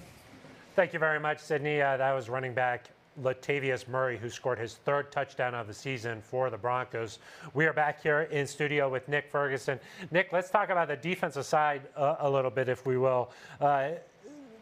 [0.80, 1.82] Thank you very much, Sydney.
[1.82, 6.22] Uh, that was running back Latavius Murray, who scored his third touchdown of the season
[6.22, 7.20] for the Broncos.
[7.54, 9.78] We are back here in studio with Nick Ferguson.
[10.10, 13.30] Nick, let's talk about the defensive side uh, a little bit, if we will.
[13.60, 13.90] Uh,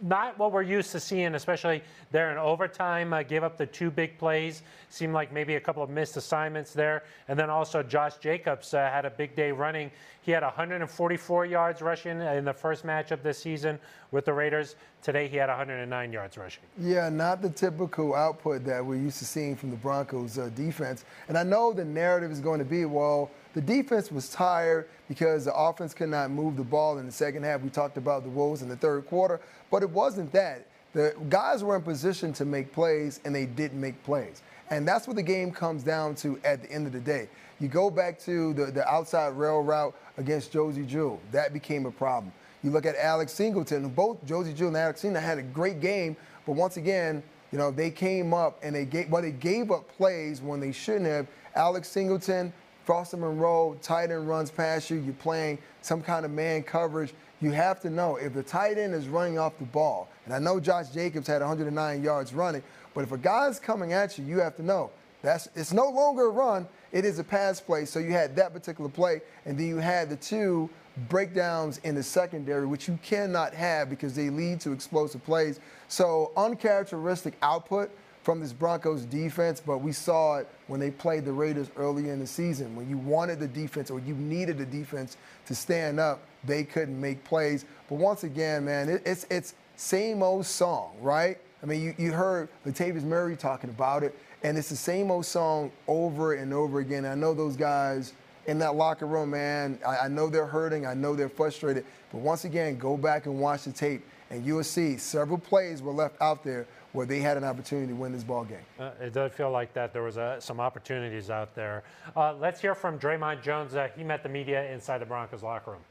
[0.01, 3.13] not what we're used to seeing, especially there in overtime.
[3.13, 4.63] Uh, gave up the two big plays.
[4.89, 7.03] Seemed like maybe a couple of missed assignments there.
[7.27, 9.91] And then also Josh Jacobs uh, had a big day running.
[10.21, 13.79] He had 144 yards rushing in the first matchup this season
[14.11, 14.75] with the Raiders.
[15.01, 16.63] Today he had 109 yards rushing.
[16.77, 21.05] Yeah, not the typical output that we're used to seeing from the Broncos uh, defense.
[21.29, 25.45] And I know the narrative is going to be, well, the defense was tired because
[25.45, 27.61] the offense could not move the ball in the second half.
[27.61, 29.39] We talked about the woes in the third quarter,
[29.71, 30.67] but it wasn't that.
[30.93, 34.43] The guys were in position to make plays, and they didn't make plays.
[34.69, 37.29] And that's what the game comes down to at the end of the day.
[37.59, 41.19] You go back to the, the outside rail route against Josey Jewell.
[41.31, 42.31] That became a problem.
[42.61, 46.15] You look at Alex Singleton, both Josey Jewell and Alex Singleton had a great game,
[46.45, 49.89] but once again, you know, they came up and they gave, well, they gave up
[49.97, 51.25] plays when they shouldn't have.
[51.55, 52.53] Alex Singleton,
[52.87, 57.13] Foster Moreau, tight end runs past you, you're playing some kind of man coverage.
[57.41, 60.39] You have to know if the tight end is running off the ball, and I
[60.39, 64.39] know Josh Jacobs had 109 yards running, but if a guy's coming at you, you
[64.39, 64.89] have to know
[65.21, 67.83] that's it's no longer a run, it is a pass play.
[67.83, 70.69] So you had that particular play, and then you had the two
[71.09, 75.59] breakdowns in the secondary, which you cannot have because they lead to explosive plays.
[75.89, 77.91] So uncharacteristic output
[78.27, 82.19] from this Broncos defense, but we saw it when they played the Raiders early in
[82.19, 82.75] the season.
[82.75, 86.99] When you wanted the defense or you needed the defense to stand up, they couldn't
[86.99, 87.63] make plays.
[87.87, 91.37] But once again, man, it, it's it's same old song, right?
[91.63, 94.13] I mean, you, you heard Latavius Murray talking about it,
[94.43, 97.05] and it's the same old song over and over again.
[97.05, 98.11] I know those guys
[98.45, 99.79] in that locker room, man.
[99.87, 100.85] I, I know they're hurting.
[100.85, 101.85] I know they're frustrated.
[102.11, 105.93] But once again, go back and watch the tape, and you'll see several plays were
[105.93, 108.57] left out there where they had an opportunity to win this ball game.
[108.79, 111.83] Uh, it does feel like that there was uh, some opportunities out there.
[112.15, 113.75] Uh, let's hear from Dre'Mont Jones.
[113.75, 115.81] Uh, he met the media inside the Broncos locker room.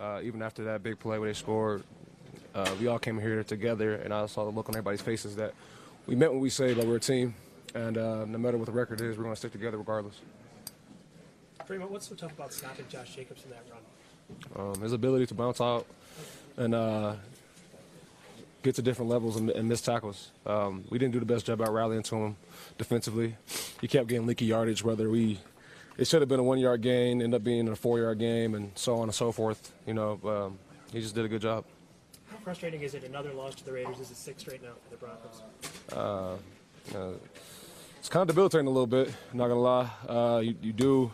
[0.00, 1.84] Uh, even after that big play where they scored,
[2.54, 5.52] uh, we all came here together, and I saw the look on everybody's faces that
[6.06, 7.34] we meant what we say, that we're a team,
[7.74, 10.22] and no matter what the record is, we're going to stick together regardless.
[11.68, 14.74] Dre'Mont, what's so tough about stopping Josh Jacobs in that run?
[14.74, 15.86] Um, his ability to bounce out
[16.56, 16.74] and
[18.66, 20.32] get to different levels and, and miss tackles.
[20.44, 22.36] Um, we didn't do the best job out rallying to him
[22.78, 23.36] defensively.
[23.80, 25.38] He kept getting leaky yardage, whether we
[25.96, 28.54] it should have been a one yard gain, end up being a four yard game,
[28.54, 29.72] and so on and so forth.
[29.86, 30.58] You know, um,
[30.92, 31.64] he just did a good job.
[32.30, 33.04] How frustrating is it?
[33.04, 33.98] Another loss to the Raiders.
[33.98, 35.42] This is six straight now for the Broncos.
[35.92, 37.12] Uh, uh,
[37.98, 39.14] it's kind of debilitating a little bit.
[39.32, 39.90] Not gonna lie.
[40.08, 41.12] Uh, you, you do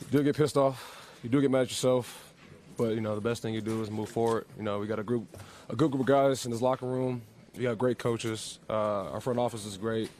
[0.00, 1.16] you do get pissed off.
[1.22, 2.32] You do get mad at yourself.
[2.76, 4.46] But you know, the best thing you do is move forward.
[4.56, 5.36] You know, we got a group,
[5.72, 7.22] a good group of guys in this locker room.
[7.56, 8.58] We got great coaches.
[8.68, 10.10] Uh, our front office is great.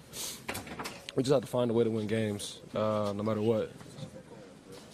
[1.15, 3.71] We just have to find a way to win games, uh, no matter what.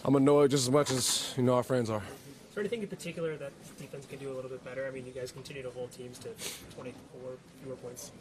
[0.03, 2.03] I'm annoyed just as much as you know our friends are.
[2.49, 4.85] Is there anything in particular that defense can do a little bit better?
[4.85, 6.29] I mean, you guys continue to hold teams to
[6.75, 7.21] 24
[7.63, 8.11] fewer points.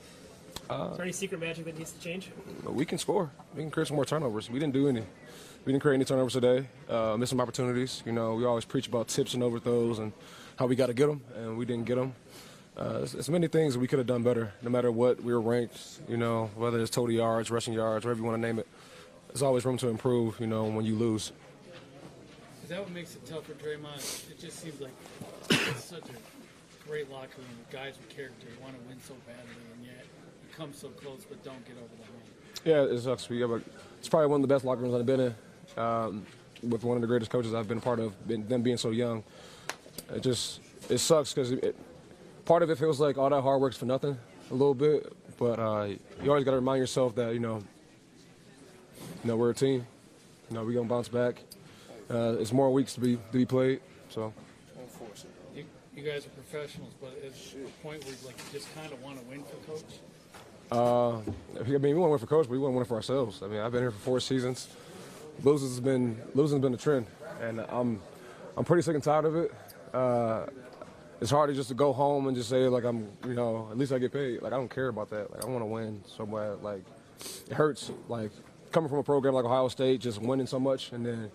[0.70, 2.30] Uh, is there any secret magic that needs to change?
[2.64, 3.30] We can score.
[3.56, 4.48] We can create some more turnovers.
[4.48, 5.02] We didn't do any.
[5.64, 6.66] We didn't create any turnovers today.
[6.88, 8.02] Uh, missed some opportunities.
[8.06, 10.12] You know, we always preach about tips and overthrows and
[10.56, 12.14] how we got to get them, and we didn't get them.
[12.78, 15.40] Uh, it's, it's, many things we could have done better, no matter what we were
[15.40, 16.00] ranked.
[16.08, 18.68] You know, whether it's total yards, rushing yards, whatever you want to name it.
[19.28, 20.38] There's always room to improve.
[20.38, 21.32] You know, when you lose.
[22.62, 24.30] Is that what makes it tough for Dre'Mont?
[24.30, 24.92] It just seems like
[25.50, 29.42] it's such a great locker room, guys with character, want to win so badly,
[29.74, 30.04] and yet
[30.42, 32.18] you come so close but don't get over the hump.
[32.64, 33.28] Yeah, it sucks.
[33.28, 33.62] We have a,
[33.98, 35.34] it's probably one of the best locker rooms I've been in.
[35.76, 36.26] Um,
[36.62, 38.90] with one of the greatest coaches I've been a part of, been, them being so
[38.90, 39.22] young.
[40.12, 41.52] It just it sucks because
[42.48, 44.16] part of it feels like all that hard work's for nothing
[44.50, 45.86] a little bit, but uh,
[46.22, 47.62] you always got to remind yourself that you know,
[49.22, 49.86] you know, we're a team.
[50.48, 51.42] You know, we're gonna bounce back.
[52.10, 54.32] Uh, it's more weeks to be to be played, so.
[55.54, 59.02] You, you guys are professionals, but it's a point where like you just kind of
[59.02, 60.00] want to win for coach.
[60.72, 61.18] Uh,
[61.60, 63.42] I mean, we want to win for coach, but we want to win for ourselves.
[63.42, 64.68] I mean, I've been here for four seasons.
[65.42, 67.06] Losing has been losing's been a trend,
[67.42, 68.00] and I'm
[68.56, 69.54] I'm pretty sick and tired of it.
[69.92, 70.46] Uh,
[71.20, 73.78] it's hard to just to go home and just say like I'm, you know, at
[73.78, 74.42] least I get paid.
[74.42, 75.32] Like I don't care about that.
[75.32, 76.62] Like I want to win so bad.
[76.62, 76.82] Like
[77.48, 77.90] it hurts.
[78.08, 78.30] Like
[78.70, 81.30] coming from a program like Ohio State, just winning so much, and then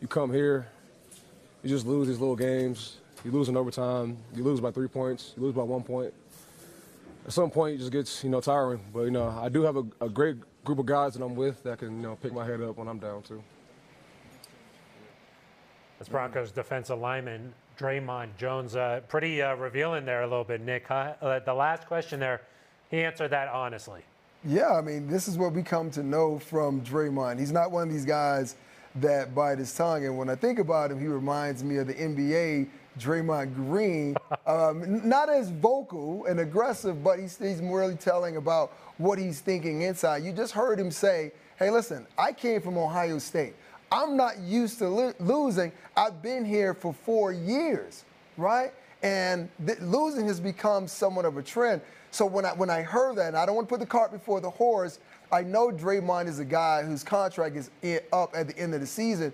[0.00, 0.68] you come here,
[1.62, 2.98] you just lose these little games.
[3.24, 4.16] You lose in overtime.
[4.34, 5.32] You lose by three points.
[5.36, 6.14] You lose by one point.
[7.26, 8.80] At some point, it just gets you know tiring.
[8.92, 11.62] But you know, I do have a, a great group of guys that I'm with
[11.64, 13.42] that can you know pick my head up when I'm down too.
[15.98, 18.76] That's Broncos defensive lineman Dre'Mont Jones.
[18.76, 20.86] Uh, pretty uh, revealing there a little bit, Nick.
[20.86, 21.14] Huh?
[21.20, 22.42] Uh, the last question there,
[22.90, 24.02] he answered that honestly.
[24.44, 27.38] Yeah, I mean, this is what we come to know from Dre'Mont.
[27.38, 28.56] He's not one of these guys
[28.96, 30.04] that bite his tongue.
[30.04, 34.16] And when I think about him, he reminds me of the NBA Draymond Green.
[34.46, 39.82] um, not as vocal and aggressive, but he's, he's really telling about what he's thinking
[39.82, 40.24] inside.
[40.24, 43.54] You just heard him say, hey, listen, I came from Ohio State.
[43.90, 45.72] I'm not used to lo- losing.
[45.96, 48.04] I've been here for four years,
[48.36, 48.72] right?
[49.02, 51.82] And th- losing has become somewhat of a trend.
[52.10, 54.10] So when I when I heard that, and I don't want to put the cart
[54.10, 54.98] before the horse,
[55.30, 57.70] I know Dre'Mont is a guy whose contract is
[58.12, 59.32] up at the end of the season.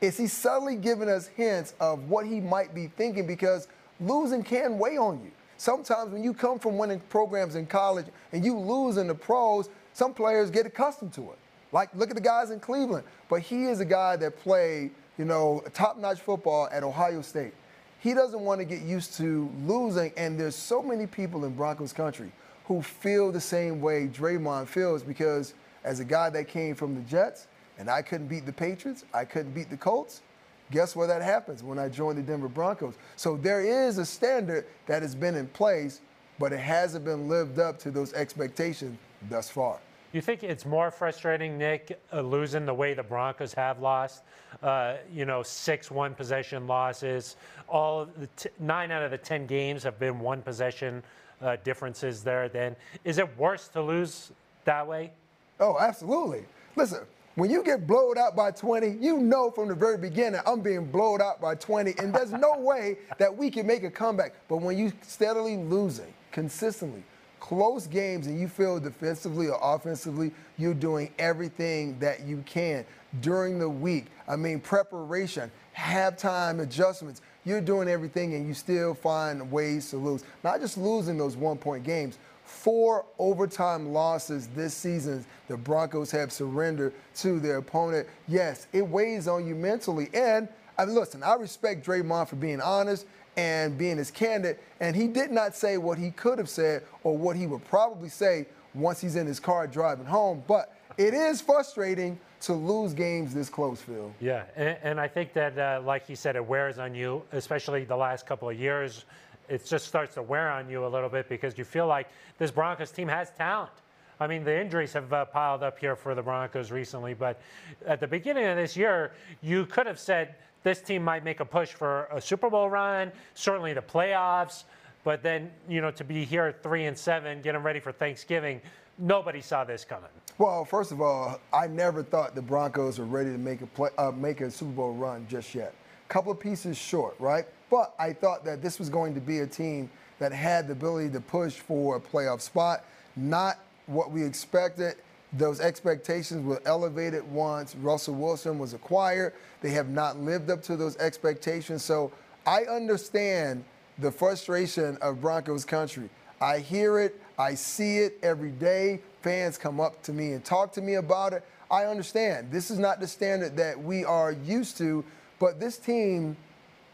[0.00, 3.26] Is he subtly giving us hints of what he might be thinking?
[3.26, 3.68] Because
[4.00, 5.30] losing can weigh on you.
[5.56, 9.70] Sometimes when you come from winning programs in college and you lose in the pros,
[9.92, 11.38] some players get accustomed to it.
[11.74, 13.04] Like, look at the guys in Cleveland.
[13.28, 17.52] But he is a guy that played, you know, top-notch football at Ohio State.
[17.98, 21.92] He doesn't want to get used to losing, and there's so many people in Broncos
[21.92, 22.30] country
[22.66, 27.00] who feel the same way Dre'Mont feels because as a guy that came from the
[27.02, 30.22] Jets, and I couldn't beat the Patriots, I couldn't beat the Colts,
[30.70, 32.94] guess where that happens when I joined the Denver Broncos?
[33.16, 36.00] So there is a standard that has been in place,
[36.38, 38.96] but it hasn't been lived up to those expectations
[39.28, 39.80] thus far.
[40.14, 44.22] You think it's more frustrating, Nick, uh, losing the way the Broncos have lost?
[44.62, 47.34] Uh, you know, six one possession losses.
[47.68, 51.02] All the t- nine out of the ten games have been one possession
[51.42, 52.48] uh, differences there.
[52.48, 54.30] Then is it worse to lose
[54.66, 55.10] that way?
[55.58, 56.44] Oh, absolutely.
[56.76, 57.00] Listen,
[57.34, 60.84] when you get blowed out by 20, you know from the very beginning I'm being
[60.84, 64.34] blowed out by 20, and there's no way that we can make a comeback.
[64.46, 67.02] But when you steadily losing consistently,
[67.44, 72.86] close games and you feel defensively or offensively, you're doing everything that you can
[73.20, 74.06] during the week.
[74.26, 77.20] I mean, preparation, halftime adjustments.
[77.44, 80.24] You're doing everything and you still find ways to lose.
[80.42, 86.32] Not just losing those one point games, four overtime losses this season the Broncos have
[86.32, 88.08] surrendered to their opponent.
[88.26, 90.08] Yes, it weighs on you mentally.
[90.14, 93.04] And I mean, listen, I respect Dre'Mont for being honest
[93.36, 94.58] and being as candid.
[94.80, 98.08] And he did not say what he could have said or what he would probably
[98.08, 100.42] say once he's in his car driving home.
[100.46, 104.12] But it is frustrating to lose games this close, Phil.
[104.20, 107.84] Yeah, and, and I think that, uh, like he said, it wears on you, especially
[107.84, 109.04] the last couple of years.
[109.48, 112.50] It just starts to wear on you a little bit because you feel like this
[112.50, 113.72] Broncos team has talent.
[114.20, 117.40] I mean, the injuries have uh, piled up here for the Broncos recently, but
[117.86, 121.44] at the beginning of this year, you could have said this team might make a
[121.44, 124.64] push for a Super Bowl run, certainly the playoffs.
[125.04, 128.60] But then, you know, to be here at three and seven, getting ready for Thanksgiving,
[128.98, 130.08] nobody saw this coming.
[130.38, 133.90] Well, first of all, I never thought the Broncos were ready to make a play,
[133.98, 135.74] uh, make a Super Bowl run just yet.
[136.08, 137.44] Couple of pieces short, right?
[137.70, 141.10] But I thought that this was going to be a team that had the ability
[141.10, 142.84] to push for a playoff spot,
[143.16, 144.96] not what we expected.
[145.36, 149.32] Those expectations were elevated once Russell Wilson was acquired.
[149.60, 151.84] They have not lived up to those expectations.
[151.84, 152.12] So
[152.46, 153.64] I understand
[153.98, 156.08] the frustration of Broncos country.
[156.40, 159.00] I hear it, I see it every day.
[159.22, 161.44] Fans come up to me and talk to me about it.
[161.70, 162.50] I understand.
[162.50, 165.04] This is not the standard that we are used to,
[165.38, 166.36] but this team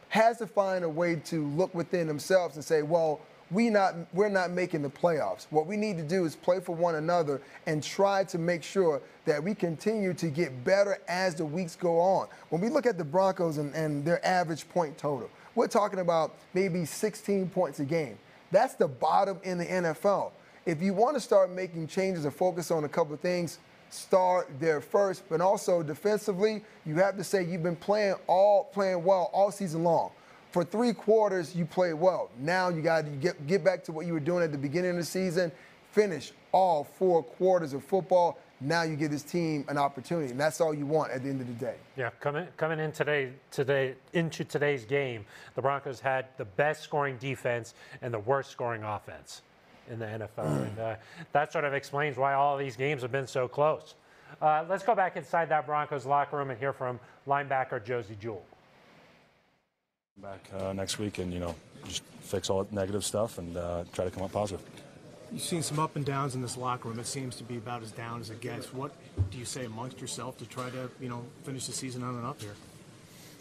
[0.09, 3.21] has to find a way to look within themselves and say, well,
[3.51, 5.47] we not we're not making the playoffs.
[5.51, 9.01] What we need to do is play for one another and try to make sure
[9.25, 12.29] that we continue to get better as the weeks go on.
[12.51, 16.35] When we look at the Broncos and, and their average point total, we're talking about
[16.55, 18.19] maybe 16 points a game.
[18.53, 20.33] That's the bottom in the NFL.
[20.67, 23.59] If you want to start making changes and focus on a couple of things,
[23.91, 25.29] start there first.
[25.29, 29.83] But also defensively, you have to say you've been playing all playing well all season
[29.83, 30.13] long
[30.51, 32.31] For three quarters, you played well.
[32.39, 34.93] Now you got to get, get back to what you were doing at the beginning
[34.93, 35.53] of the season,
[35.93, 38.39] finish all four quarters of football.
[38.61, 41.41] Now you give this team an opportunity, and that's all you want at the end
[41.41, 41.77] of the day.
[41.97, 45.25] Yeah, coming coming in today today into today's game,
[45.55, 49.43] the Broncos had the best scoring defense and the worst scoring offense
[49.89, 50.29] in the NFL,
[50.67, 50.97] and uh,
[51.33, 53.95] that sort of explains why all these games have been so close.
[54.43, 58.45] Uh, let's go back inside that Broncos locker room and hear from linebacker Josey Jewell.
[60.23, 61.55] Back uh, next week and, you know,
[61.87, 64.61] just fix all the negative stuff and uh, try to come up positive.
[65.33, 66.99] You've seen some up and downs in this locker room.
[66.99, 68.75] It seems to be about as down as it gets.
[68.75, 68.93] What
[69.31, 72.27] do you say amongst yourself to try to, you know, finish the season on and
[72.27, 72.55] up here?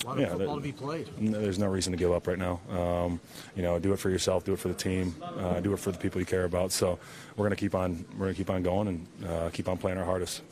[0.03, 1.09] A lot of Yeah, football that- to be played.
[1.19, 2.61] There's no reason to give up right now.
[2.69, 3.19] Um,
[3.55, 5.91] you know, do it for yourself, do it for the team, uh, do it for
[5.91, 6.71] the people you care about.
[6.71, 6.97] So
[7.35, 10.05] we're gonna keep on, we're gonna keep on going and uh, keep on playing our
[10.05, 10.43] hardest.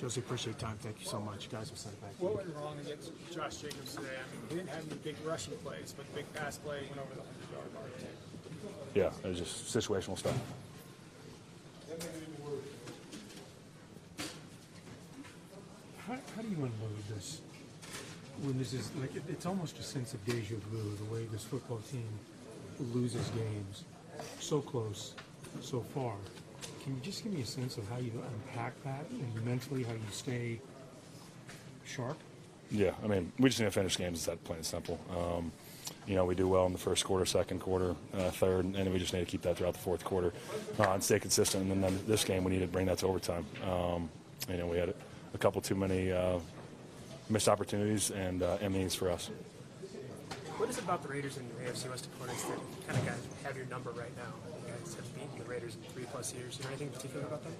[0.00, 0.76] Josey, appreciate your time.
[0.80, 1.50] Thank you so much.
[1.50, 2.10] Guys, we'll send it back.
[2.18, 4.08] What went wrong against Josh Jacobs today?
[4.08, 6.98] I mean, he didn't have any big rushing plays, but the big pass play went
[6.98, 7.84] over the 100 yard mark.
[8.94, 10.36] Yeah, it was just situational stuff.
[16.06, 17.40] How, how do you unload this?
[18.42, 21.44] When this is like, it, it's almost a sense of deja vu, the way this
[21.44, 22.08] football team
[22.92, 23.84] loses games
[24.40, 25.14] so close,
[25.60, 26.14] so far.
[26.82, 29.92] Can you just give me a sense of how you unpack that and mentally how
[29.92, 30.60] you stay
[31.84, 32.18] sharp?
[32.70, 34.18] Yeah, I mean, we just need to finish games.
[34.18, 34.98] It's that plain and simple.
[35.10, 35.52] Um,
[36.06, 38.98] you know, we do well in the first quarter, second quarter, uh, third, and we
[38.98, 40.32] just need to keep that throughout the fourth quarter
[40.78, 41.70] uh, and stay consistent.
[41.70, 43.46] And then this game, we need to bring that to overtime.
[43.64, 44.08] Um,
[44.48, 44.94] you know, we had
[45.34, 46.38] a couple too many uh,
[47.28, 49.30] missed opportunities and uh, innings for us.
[50.56, 53.18] What is it about the Raiders and your AFC West opponents that kind of guys
[53.42, 54.32] have your number right now?
[54.46, 55.13] You guys have beaten the
[55.54, 56.54] Raiders in three plus years.
[56.54, 57.52] Is there anything particular about them?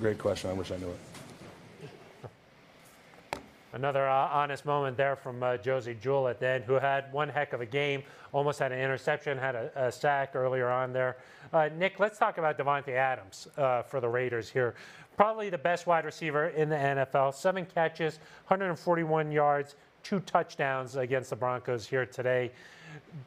[0.00, 0.48] Great question.
[0.48, 1.90] I wish I knew it.
[3.74, 7.28] Another uh, honest moment there from uh, Josey Jewell at the end, who had one
[7.28, 11.18] heck of a game, almost had an interception, had a, a sack earlier on there.
[11.52, 14.74] Uh, Nick, let's talk about Davante Adams uh, for the Raiders here.
[15.18, 17.34] Probably the best wide receiver in the NFL.
[17.34, 22.50] Seven catches, 141 yards, two touchdowns against the Broncos here today.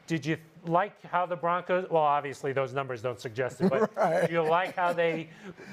[0.06, 1.88] Did you like how the Broncos?
[1.90, 4.26] Well, obviously those numbers don't suggest it, but Right.
[4.26, 5.28] do you like how they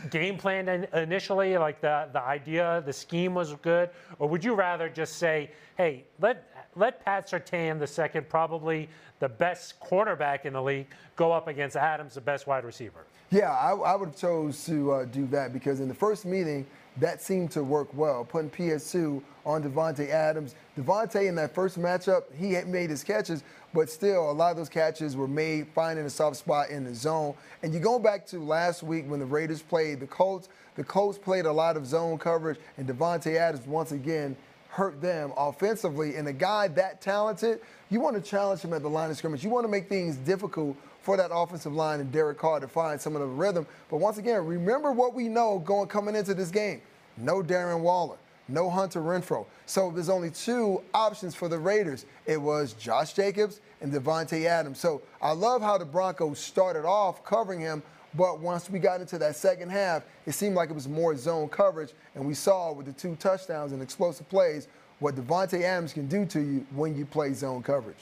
[0.10, 1.58] game planned initially?
[1.58, 3.90] Like the the idea, the scheme was good,
[4.20, 8.90] or would you rather just say, "Hey, let let Pat Surtain, the second, probably
[9.20, 13.06] the best quarterback in the league, go up against Adams, the best wide receiver"?
[13.30, 16.68] Yeah, I, I would have chose to uh, do that because in the first meeting,
[16.98, 20.56] that seemed to work well, putting PS2 on Davante Adams.
[20.78, 24.58] Davante in that first matchup, he had made his catches, but still a lot of
[24.58, 27.34] those catches were made finding a soft spot in the zone.
[27.64, 31.18] And you go back to last week when the Raiders played the Colts, the Colts
[31.18, 34.36] played a lot of zone coverage, and Davante Adams once again
[34.70, 36.16] hurt them offensively.
[36.16, 39.44] And a guy that talented, you want to challenge him at the line of scrimmage.
[39.44, 43.00] You want to make things difficult for that offensive line and Derek Carr to find
[43.00, 43.68] some of the rhythm.
[43.90, 46.82] But once again, remember what we know going coming into this game.
[47.18, 48.16] No Darren Waller,
[48.48, 49.46] no Hunter Renfrow.
[49.66, 52.06] So there's only two options for the Raiders.
[52.26, 54.80] It was Josh Jacobs and Davante Adams.
[54.80, 57.84] So I love how the Broncos started off covering him,
[58.16, 61.50] but once we got into that second half, it seemed like it was more zone
[61.50, 66.08] coverage, and we saw with the two touchdowns and explosive plays what Davante Adams can
[66.08, 67.98] do to you when you play zone coverage.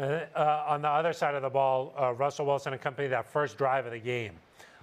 [0.00, 3.84] Uh, on the other side of the ball, uh, Russell Wilson accompanied that first drive
[3.84, 4.32] of the game.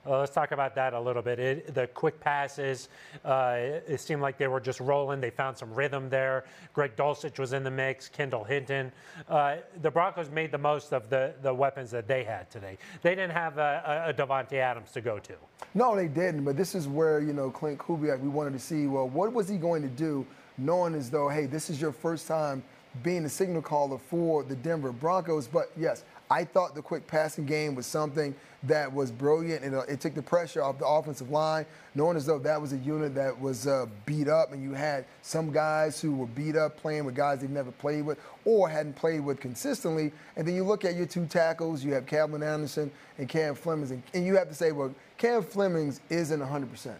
[0.05, 1.39] Uh, let's talk about that a little bit.
[1.39, 2.87] It, the quick passes,
[3.25, 5.19] uh, it, it seemed like they were just rolling.
[5.19, 6.45] They found some rhythm there.
[6.71, 8.91] Greg Dulcich was in the mix, Kendall Hinton.
[9.27, 12.77] Uh, the Broncos made the most of the, the weapons that they had today.
[13.01, 15.33] They didn't have a, a, a Davante Adams to go to.
[15.73, 16.45] No, they didn't.
[16.45, 19.49] But this is where, you know, Klint Kubiak, we wanted to see, well, what was
[19.49, 20.27] he going to do,
[20.59, 22.63] knowing as though, hey, this is your first time
[23.03, 25.47] being the signal caller for the Denver Broncos.
[25.47, 29.81] But yes, I thought the quick passing game was something that was brilliant, and uh,
[29.87, 33.15] it took the pressure off the offensive line, knowing as though that was a unit
[33.15, 37.05] that was uh, beat up, and you had some guys who were beat up playing
[37.05, 40.11] with guys they've never played with or hadn't played with consistently.
[40.35, 43.91] And then you look at your two tackles, you have Calvin Anderson and Cam Flemings,
[43.91, 46.95] and, and you have to say, well, Cam Flemings isn't 100%.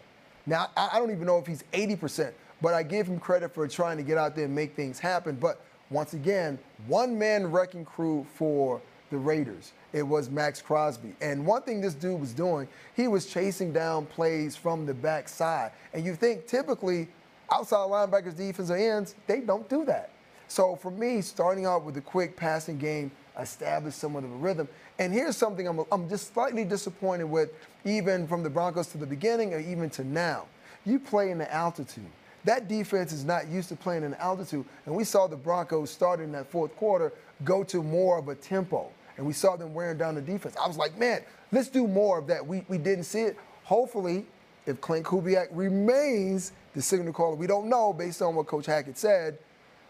[0.46, 2.32] Now, I, I don't even know if he's 80%,
[2.62, 5.36] but I give him credit for trying to get out there and make things happen.
[5.36, 5.60] But
[5.90, 8.80] once again, one man wrecking crew for
[9.10, 9.72] the Raiders.
[9.92, 11.14] It was Maxx Crosby.
[11.20, 15.72] And one thing this dude was doing, he was chasing down plays from the backside.
[15.94, 17.08] And you think typically
[17.50, 20.10] outside linebackers, defensive ends, they don't do that.
[20.48, 24.68] So for me, starting out with a quick passing game established somewhat of a rhythm.
[24.98, 27.50] And here's something I'm, I'm just slightly disappointed with,
[27.84, 30.46] even from the Broncos to the beginning or even to now.
[30.84, 32.04] You play in the altitude.
[32.44, 34.64] That defense is not used to playing in altitude.
[34.86, 37.12] And we saw the Broncos starting in that fourth quarter
[37.44, 38.90] go to more of a tempo.
[39.16, 40.56] And we saw them wearing down the defense.
[40.62, 42.46] I was like, man, let's do more of that.
[42.46, 43.36] We, we didn't see it.
[43.64, 44.24] Hopefully,
[44.66, 48.96] if Klint Kubiak remains the signal caller, we don't know based on what Coach Hackett
[48.96, 49.38] said.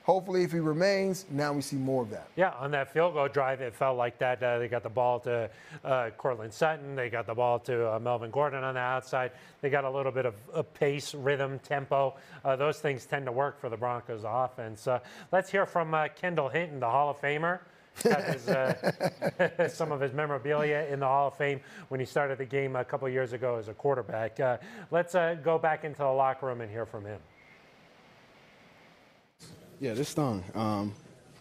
[0.09, 2.30] Hopefully, if he remains, now we see more of that.
[2.34, 4.42] Yeah, on that field goal drive, it felt like that.
[4.42, 5.50] Uh, they got the ball to
[5.84, 6.96] uh, Courtland Sutton.
[6.96, 9.32] They got the ball to uh, Melvin Gordon on the outside.
[9.61, 12.14] They got a little bit of, pace, rhythm, tempo.
[12.42, 14.86] Uh, those things tend to work for the Broncos offense.
[14.86, 15.00] Uh,
[15.30, 17.59] let's hear from uh, Kendall Hinton, the Hall of Famer.
[18.02, 22.46] his, uh, some of his memorabilia in the Hall of Fame when he started the
[22.46, 24.40] game a couple years ago as a quarterback.
[24.40, 24.56] Uh,
[24.90, 27.20] let's uh, go back into the locker room and hear from him.
[29.81, 30.43] Yeah, this stung.
[30.55, 30.93] Um,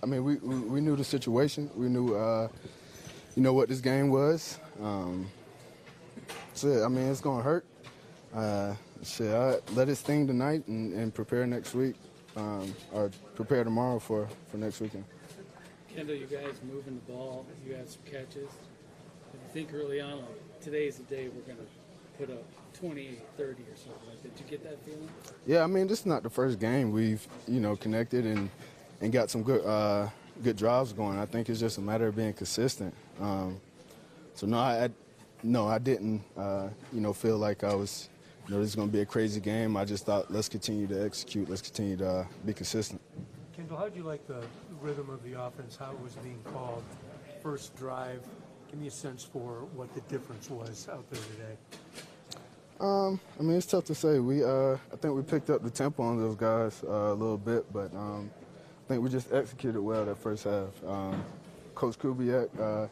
[0.04, 1.72] I mean, we, we, knew the situation.
[1.76, 2.50] We knew, uh,
[3.36, 4.60] you know, what this game was.
[4.82, 5.28] Um,
[6.64, 7.66] I mean, it's going to hurt.
[8.36, 11.96] Uh, shit, I let it sting tonight and, and prepare next week,
[12.36, 15.06] um, or prepare tomorrow for, for next weekend.
[15.96, 17.44] Kendall, you guys moving the ball.
[17.66, 18.50] You had some catches.
[19.34, 22.44] I think early on, like, today's the day we're going to put up
[22.80, 24.36] 28, 30 or something like that.
[24.36, 25.10] Did you get that feeling?
[25.46, 28.50] Yeah, I mean, this is not the first game we've, you know, connected and,
[29.02, 30.10] and got some good uh,
[30.44, 31.18] good drives going.
[31.18, 32.94] I think it's just a matter of being consistent.
[33.20, 33.60] Um,
[34.36, 34.90] so no, I, I,
[35.42, 38.10] no, I didn't, uh, you know, feel like I was,
[38.48, 39.76] you know, this is going to be a crazy game.
[39.76, 43.02] I just thought let's continue to execute, let's continue to uh, be consistent.
[43.56, 44.44] Kendall, how do you like the
[44.82, 46.84] rhythm of the offense, how it was being called?
[47.42, 48.22] First drive,
[48.70, 51.58] give me a sense for what the difference was out there today.
[52.80, 54.20] Um, I mean, it's tough to say.
[54.20, 57.38] We, uh, I think we picked up the tempo on those guys uh, a little
[57.38, 58.30] bit, but um,
[58.86, 60.70] I think we just executed well that first half.
[60.86, 61.24] Um,
[61.74, 62.88] Coach Kubiak, uh,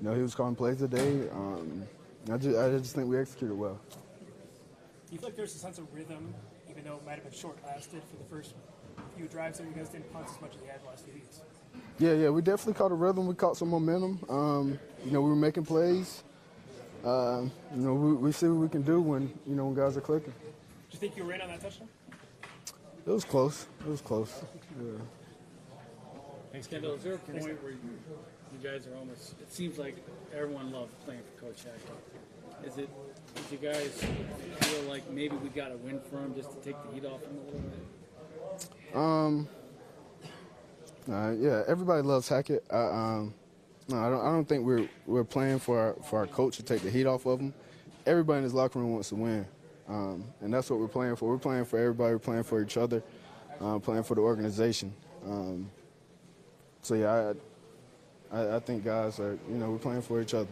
[0.00, 1.28] you know, he was calling plays today.
[1.30, 1.84] Um,
[2.30, 3.78] I just, I just think we executed well.
[3.88, 6.34] Do you feel like there's a sense of rhythm,
[6.70, 8.54] even though it might have been short-lasted for the first
[9.16, 11.40] few drives that you guys didn't punt as much as you had last few weeks?
[11.98, 13.26] Yeah, yeah, we definitely caught a rhythm.
[13.26, 14.20] We caught some momentum.
[14.28, 16.22] Um, you know, we were making plays
[17.04, 17.42] uh,
[17.74, 20.00] you know, we, we, see what we can do when you know when guys are
[20.00, 20.32] clicking.
[20.40, 20.48] Do
[20.92, 21.88] you think you were in on that touchdown?
[23.06, 23.66] It was close.
[23.80, 24.42] It was close.
[24.78, 24.98] Yeah.
[26.52, 26.94] Thanks, Kendall.
[26.94, 27.78] Is there a point where you,
[28.52, 29.34] you guys are almost?
[29.40, 29.96] It seems like
[30.34, 32.66] everyone loved playing for Coach Hackett.
[32.66, 32.88] Is it?
[33.34, 34.04] Did you guys
[34.60, 37.22] feel like maybe we got a win for him just to take the heat off
[37.22, 38.96] him a little bit?
[38.96, 39.48] Um.
[41.10, 42.64] Uh, yeah, everybody loves Hackett.
[42.70, 43.34] I, um,
[43.90, 44.20] no, I don't.
[44.20, 47.06] I don't think we're we're playing for our, for our coach to take the heat
[47.06, 47.52] off of him.
[48.06, 49.46] Everybody in this locker room wants to win,
[49.88, 51.28] um, and that's what we're playing for.
[51.28, 52.14] We're playing for everybody.
[52.14, 53.02] We're playing for each other,
[53.60, 54.92] uh, playing for the organization.
[55.26, 55.70] Um,
[56.82, 57.32] so yeah,
[58.32, 60.50] I, I, I think guys are you know we're playing for each other.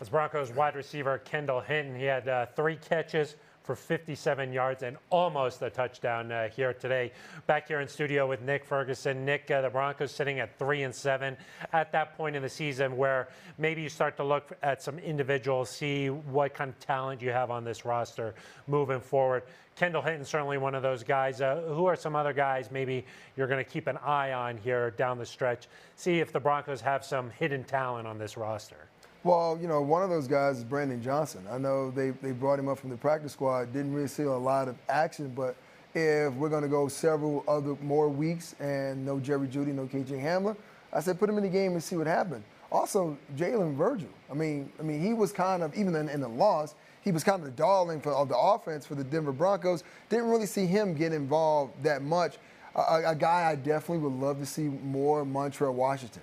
[0.00, 4.96] As Broncos wide receiver Kendall Hinton, he had uh, three catches for 57 yards and
[5.10, 7.10] almost a touchdown uh, here today.
[7.48, 9.24] Back here in studio with Nick Ferguson.
[9.24, 11.36] Nick, uh, the Broncos sitting at three and seven
[11.72, 15.68] at that point in the season where maybe you start to look at some individuals,
[15.68, 18.36] see what kind of talent you have on this roster
[18.68, 19.42] moving forward.
[19.74, 21.40] Kendall Hinton certainly one of those guys.
[21.40, 23.04] Uh, who are some other guys maybe
[23.36, 25.66] you're going to keep an eye on here down the stretch?
[25.96, 28.88] See if the Broncos have some hidden talent on this roster.
[29.26, 31.44] Well, you know, one of those guys is Brandon Johnson.
[31.50, 34.30] I know they, they brought him up from the practice squad, didn't really see a
[34.30, 35.56] lot of action, but
[35.96, 40.22] if we're going to go several other more weeks and no Jerry Jeudy, no KJ
[40.22, 40.56] Hamler,
[40.92, 42.44] I said put him in the game and see what happened.
[42.70, 44.10] Also, Jalen Virgil.
[44.30, 47.24] I mean, I mean, he was kind of even in, in the loss, he was
[47.24, 49.82] kind of the darling for, of the offense for the Denver Broncos.
[50.08, 52.36] Didn't really see him get involved that much.
[52.76, 56.22] A, a guy I definitely would love to see more, Montrell Washington.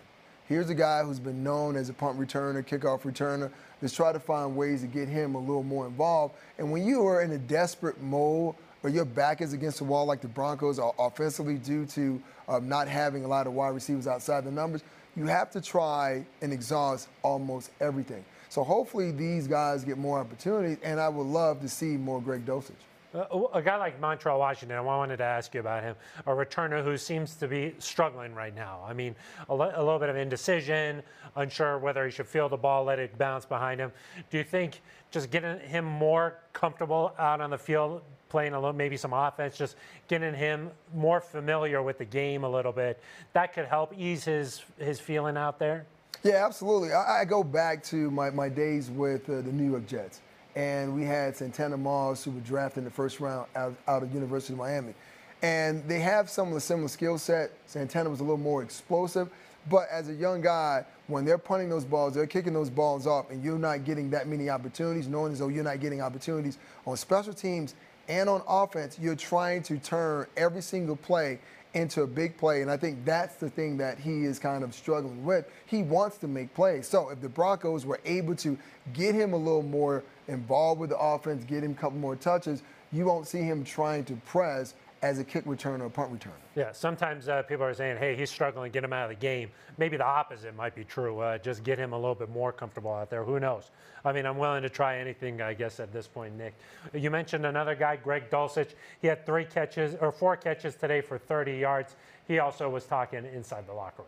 [0.50, 3.50] Here's a guy who's been known as a punt returner, kickoff returner.
[3.82, 6.36] Let's try to find ways to get him a little more involved.
[6.58, 10.06] And when you are in a desperate mode or your back is against the wall
[10.06, 14.06] like the Broncos are offensively due to um, not having a lot of wide receivers
[14.06, 14.84] outside the numbers,
[15.16, 18.26] you have to try and exhaust almost everything.
[18.50, 22.46] So hopefully these guys get more opportunities, and I would love to see more Greg
[22.46, 22.72] Dulcich.
[23.14, 25.96] Uh, a guy like Montrell Washington, I wanted to ask you about him,
[26.26, 28.84] a returner who seems to be struggling right now.
[28.88, 29.16] I mean,
[29.50, 31.04] a, a, little bit of indecision,
[31.36, 33.92] unsure whether he should feel the ball, let it bounce behind him.
[34.32, 38.74] Do you think just getting him more comfortable out on the field, playing a little,
[38.74, 39.76] maybe some offense, just
[40.08, 43.00] getting him more familiar with the game a little bit,
[43.34, 45.86] that could help ease his, his feeling out there?
[46.24, 46.94] Yeah, absolutely.
[46.94, 50.22] I, I go back to my, my days with uh, the New York Jets
[50.56, 54.14] and we had Santana Moss, who was drafted in the first round out, out of
[54.14, 54.94] University of Miami.
[55.42, 57.52] And they have some of the similar skill set.
[57.66, 59.30] Santana was a little more explosive,
[59.70, 63.30] but as a young guy, when they're punting those balls, they're kicking those balls off,
[63.30, 66.96] and you're not getting that many opportunities, knowing as though you're not getting opportunities on
[66.96, 67.76] special teams,
[68.08, 71.40] and on offense, you're trying to turn every single play
[71.74, 72.62] into a big play.
[72.62, 75.46] And I think that's the thing that he is kind of struggling with.
[75.66, 76.88] He wants to make plays.
[76.88, 78.58] So if the Broncos were able to
[78.94, 82.62] get him a little more involved with the offense, get him a couple more touches,
[82.92, 86.32] you won't see him trying to press as a kick returner or punt returner.
[86.56, 89.52] Yeah, sometimes uh, people are saying, hey, he's struggling, get him out of the game.
[89.78, 91.20] Maybe the opposite might be true.
[91.20, 93.24] Uh, just get him a little bit more comfortable out there.
[93.24, 93.70] Who knows?
[94.06, 96.56] I mean, I'm willing to try anything, I guess, at this point, Nick.
[96.94, 98.72] You mentioned another guy, Greg Dulcich.
[99.02, 101.96] He had three catches, or four catches today for 30 yards.
[102.26, 104.08] He also was talking inside the locker room.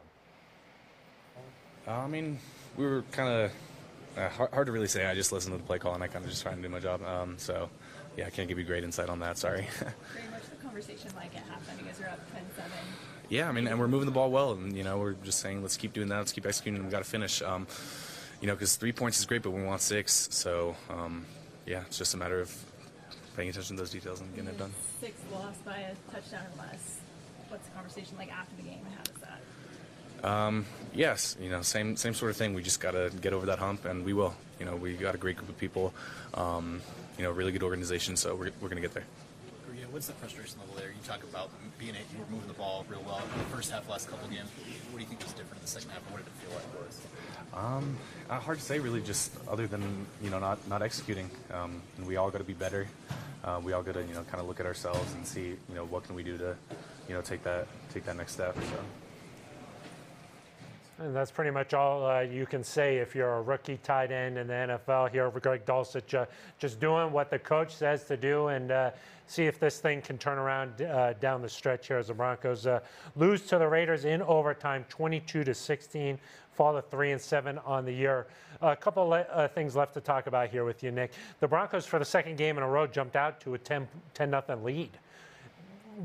[1.87, 2.39] Uh, I mean,
[2.77, 3.51] we were kind of
[4.17, 5.05] uh, hard, hard, to really say.
[5.05, 6.69] I just listened to the play call and I kind of just trying to do
[6.69, 7.03] my job.
[7.03, 7.69] Um, so,
[8.15, 9.37] yeah, I can't give you great insight on that.
[9.37, 9.67] Sorry.
[10.75, 11.79] conversation like at halftime?
[11.79, 12.65] You guys are up 10-7.
[13.29, 15.61] Yeah, I mean, and we're moving the ball well, and you know, we're just saying
[15.61, 17.41] let's keep doing that, let's keep executing, and we got to finish.
[17.41, 17.65] Um,
[18.41, 20.27] you know, because three points is great, but we want six.
[20.31, 21.25] So, um,
[21.65, 22.53] yeah, it's just a matter of
[23.37, 24.71] paying attention to those details and getting it done.
[24.99, 26.99] Six lost by a touchdown or less.
[27.47, 30.29] What's the conversation like after the game, and how does that?
[30.29, 32.53] Um, yes, you know, same same sort of thing.
[32.53, 34.35] We just got to get over that hump, and we will.
[34.59, 35.93] You know, we got a great group of people.
[36.33, 36.81] Um,
[37.17, 39.05] you know, really good organization, so we're, we're going to get there
[39.95, 40.89] what's the frustration level there?
[40.89, 43.87] You talk about being you were moving the ball real well in the first half,
[43.87, 44.49] last couple games.
[44.91, 46.67] What do you think was different in the second half, what did it feel like
[46.75, 46.99] for us?
[47.53, 47.95] Um,
[48.29, 48.99] uh, hard to say, really.
[48.99, 52.51] Just other than you know not not executing, um, and we all got to be
[52.51, 52.89] better.
[53.41, 55.75] Uh, we all got to you know kind of look at ourselves and see you
[55.75, 56.57] know what can we do to
[57.07, 58.53] you know take that take that next step.
[58.53, 59.04] So.
[60.97, 64.37] And that's pretty much all uh, you can say if you're a rookie tight end
[64.37, 65.29] in the NFL here.
[65.29, 66.25] Greg Dulcich uh,
[66.57, 68.91] just doing what the coach says to do and uh,
[69.27, 72.65] see if this thing can turn around uh, down the stretch here as the Broncos
[72.65, 72.79] uh,
[73.17, 76.17] lose to the Raiders in overtime, 22 to 16,
[76.53, 78.27] fall to three and seven on the year.
[78.61, 81.11] A couple le- uh, things left to talk about here with you, Nick.
[81.41, 83.85] The Broncos, for the second game in a row, jumped out to a 10
[84.17, 84.91] 0 lead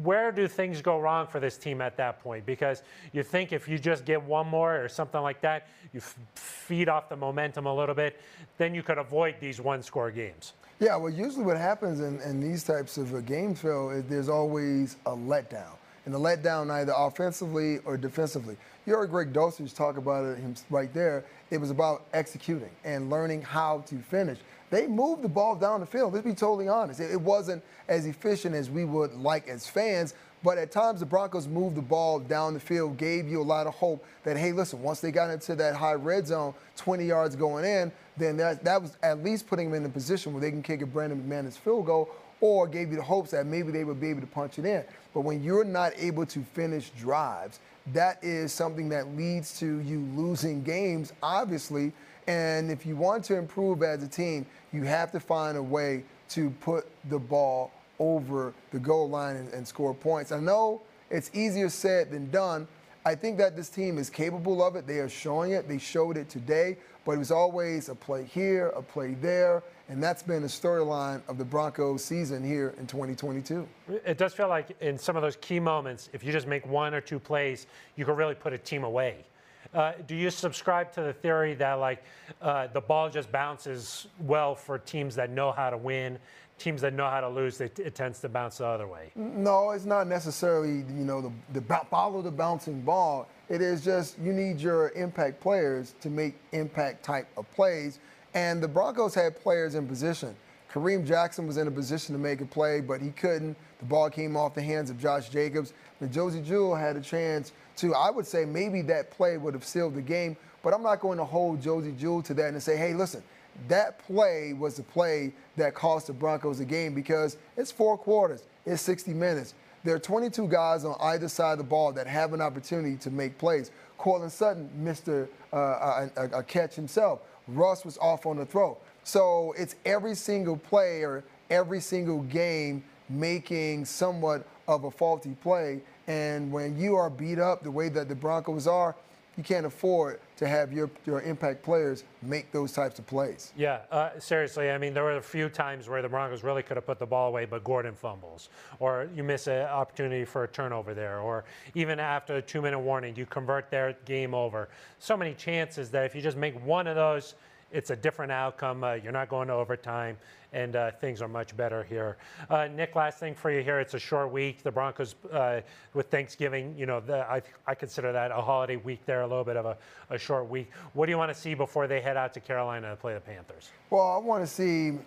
[0.03, 2.47] where do things go wrong for this team at that point?
[2.47, 2.83] Because
[3.13, 6.01] you think if you just get one more or something like that, you
[6.35, 8.21] feed off the momentum a little bit,
[8.59, 10.55] then you could avoid these one score games.
[10.79, 14.31] Yeah, well, usually what happens in, in these types of uh, games, Phil, is there's
[14.31, 15.77] always a letdown.
[16.07, 18.57] And the letdown either offensively or defensively.
[18.87, 21.25] You heard Greg Dulcich talk about it right there.
[21.51, 24.39] It was about executing and learning how to finish.
[24.71, 26.13] They moved the ball down the field.
[26.13, 27.01] Let's be totally honest.
[27.01, 31.49] It wasn't as efficient as we would like as fans, but at times the Broncos
[31.49, 34.81] moved the ball down the field, gave you a lot of hope that, hey, listen,
[34.81, 38.81] once they got into that high red zone, 20 yards going in, then that, that
[38.81, 41.59] was at least putting them in a position where they can kick a Brandon McManus
[41.59, 42.09] field goal
[42.41, 44.83] or gave you the hopes that maybe they would be able to punch it in.
[45.13, 47.61] But when you're not able to finish drives,
[47.93, 51.93] that is something that leads to you losing games, obviously.
[52.31, 56.05] And if you want to improve as a team, you have to find a way
[56.29, 60.31] to put the ball over the goal line and, and score points.
[60.31, 62.69] I know it's easier said than done.
[63.05, 64.87] I think that this team is capable of it.
[64.87, 65.67] They are showing it.
[65.67, 70.01] They showed it today, but it was always a play here, a play there, and
[70.01, 73.67] that's been the storyline of the Broncos season here in 2022.
[74.07, 76.95] It does feel like in some of those key moments, if you just make one
[76.95, 77.67] or two plays,
[77.97, 79.25] you can really put a team away.
[79.73, 82.03] Uh, do you subscribe to the theory that like
[82.43, 86.19] uh, the ball just bounces well for teams that know how to win,
[86.59, 89.13] teams that know how to lose, it, it tends to bounce the other way?
[89.15, 93.29] No, it's not necessarily you know the, the follow the bouncing ball.
[93.49, 98.01] It is just you need your impact players to make impact type of plays,
[98.35, 100.35] and the Broncos had players in position.
[100.73, 103.57] Kareem Jackson was in a position to make a play, but he couldn't.
[103.81, 105.73] The ball came off the hands of Josh Jacobs.
[106.01, 107.53] And Josey Jewell had a chance
[107.89, 111.19] I would say maybe that play would have sealed the game, but I'm not going
[111.19, 113.23] to hold Josey Jewell to that and say, hey, listen,
[113.69, 118.45] that play was the play that cost the Broncos the game because it's four quarters,
[118.67, 119.55] it's 60 minutes.
[119.83, 123.11] There are 22 guys on either side of the ball that have an opportunity to
[123.11, 123.71] make plays.
[123.97, 127.21] Courtland Sutton missed a, a, a, catch himself.
[127.49, 128.77] Russ was off on the throw.
[129.05, 135.81] So it's every single player, every single game making somewhat of a faulty play.
[136.11, 138.97] And when you are beat up the way that the Broncos are,
[139.37, 143.53] you can't afford to have your, your impact players make those types of plays.
[143.57, 144.73] Yeah, uh, seriously.
[144.73, 147.07] I mean, there were a few times where the Broncos really could have put the
[147.07, 148.49] ball away, but Gordon fumbles,
[148.81, 151.45] or you miss an opportunity for a turnover there, or
[151.77, 154.69] even after a two minute warning, you convert their game over.
[154.99, 157.37] So many chances that if you just make one of those,
[157.73, 158.85] it's a different outcome.
[158.85, 160.17] Uh, you're not going to overtime,
[160.53, 162.17] and uh, things are much better here.
[162.49, 163.81] Uh, Nick, last thing for you here.
[163.81, 164.63] It's a short week.
[164.63, 165.61] The Broncos, uh,
[165.95, 169.45] with Thanksgiving, you know, the, I, I consider that a holiday week there, a little
[169.45, 169.77] bit of a,
[170.11, 170.71] a short week.
[170.93, 173.21] What do you want to see before they head out to Carolina to play the
[173.21, 173.71] Panthers?
[173.91, 174.99] Well, I want to see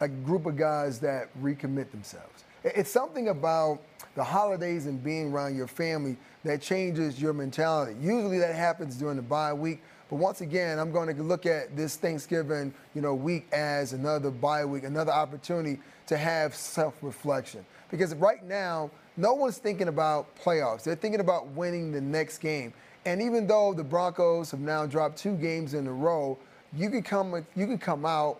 [0.00, 2.44] a group of guys that recommit themselves.
[2.64, 3.80] It's something about
[4.14, 7.96] the holidays and being around your family that changes your mentality.
[8.00, 9.82] Usually that happens during the bye week.
[10.12, 14.30] But once again, I'm going to look at this Thanksgiving, you know, week as another
[14.30, 17.64] bye week, another opportunity to have self-reflection.
[17.90, 20.84] Because right now, no one's thinking about playoffs.
[20.84, 22.74] They're thinking about winning the next game.
[23.06, 26.36] And even though the Broncos have now dropped two games in a row,
[26.74, 28.38] you can come you can come out,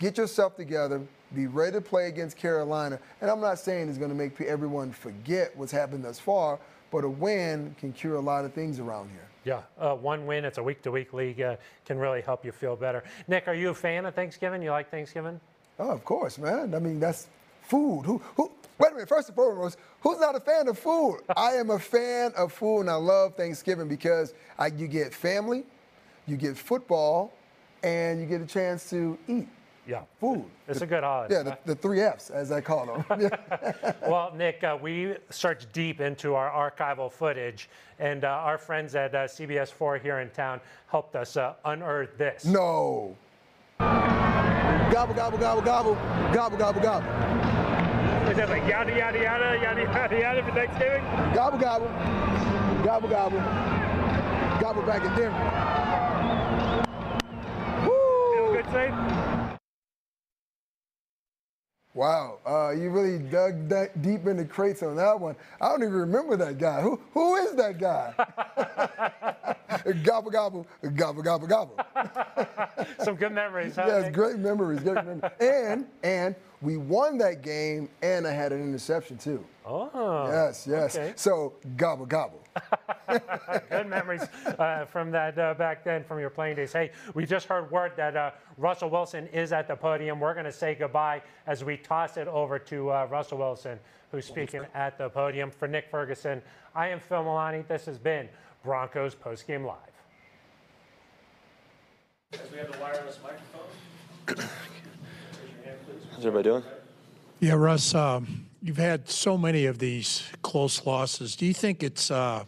[0.00, 1.00] get yourself together,
[1.36, 2.98] be ready to play against Carolina.
[3.20, 6.58] And I'm not saying it's going to make everyone forget what's happened thus far,
[6.90, 9.28] but a win can cure a lot of things around here.
[9.44, 10.44] Yeah, uh, one win.
[10.44, 11.40] It's a week-to-week league.
[11.40, 13.04] Uh, can really help you feel better.
[13.28, 14.62] Nick, are you a fan of Thanksgiving?
[14.62, 15.38] You like Thanksgiving?
[15.78, 16.74] Oh, of course, man.
[16.74, 17.28] I mean, that's
[17.62, 18.02] food.
[18.06, 19.08] Who, who, wait a minute.
[19.08, 21.20] First and foremost, who's not a fan of food?
[21.36, 25.64] I am a fan of food, and I love Thanksgiving because I, you get family,
[26.26, 27.34] you get football,
[27.82, 29.48] and you get a chance to eat.
[29.86, 30.02] Yeah.
[30.18, 30.44] Food.
[30.66, 31.34] It's a good holiday.
[31.34, 33.30] Yeah, the, the three F's, as I call them.
[34.08, 37.68] well, Nick, uh, we searched deep into our archival footage,
[37.98, 42.16] and uh, our friends at uh, CBS 4 here in town helped us uh, unearth
[42.16, 42.44] this.
[42.44, 43.16] No.
[43.78, 45.94] Gobble, gobble, gobble, gobble,
[46.32, 47.08] gobble, gobble, gobble.
[48.30, 51.02] Is that like yada, yada, yada, yada, yada, yada for Thanksgiving?
[51.34, 51.88] Gobble, gobble,
[52.84, 53.40] gobble, gobble,
[54.60, 56.84] gobble back in Denver.
[57.84, 59.33] Feel good, safe?
[61.94, 63.68] Wow, uh, you really dug
[64.02, 65.36] deep in the crates on that one.
[65.60, 66.80] I don't even remember that guy.
[66.80, 68.12] Who who is that guy?
[70.02, 70.66] gobble gobble
[70.96, 71.78] gobble gobble gobble.
[73.04, 73.84] Some good memories, huh?
[73.86, 75.22] yes, great memories, great memories.
[75.40, 76.34] and and
[76.64, 79.44] we won that game, and I had an interception too.
[79.66, 80.26] Oh.
[80.26, 80.96] Yes, yes.
[80.96, 81.12] okay.
[81.14, 82.42] So gobble gobble.
[83.70, 84.22] Good memories
[84.58, 86.72] uh, from that uh, back then from your playing days.
[86.72, 90.20] Hey, we just heard word that uh, Russell Wilson is at the podium.
[90.20, 93.78] We're going to say goodbye as we toss it over to uh, Russell Wilson,
[94.10, 95.50] who's speaking at the podium.
[95.50, 96.40] For Nick Ferguson,
[96.74, 97.66] I am Phil Milani.
[97.66, 98.28] This has been
[98.62, 99.76] Broncos Postgame Live.
[102.32, 104.48] As we have the wireless microphone.
[106.14, 106.62] How's everybody doing?
[107.40, 111.34] Yeah, Russ, um, you've had so many of these close losses.
[111.34, 112.44] Do you think it's, uh,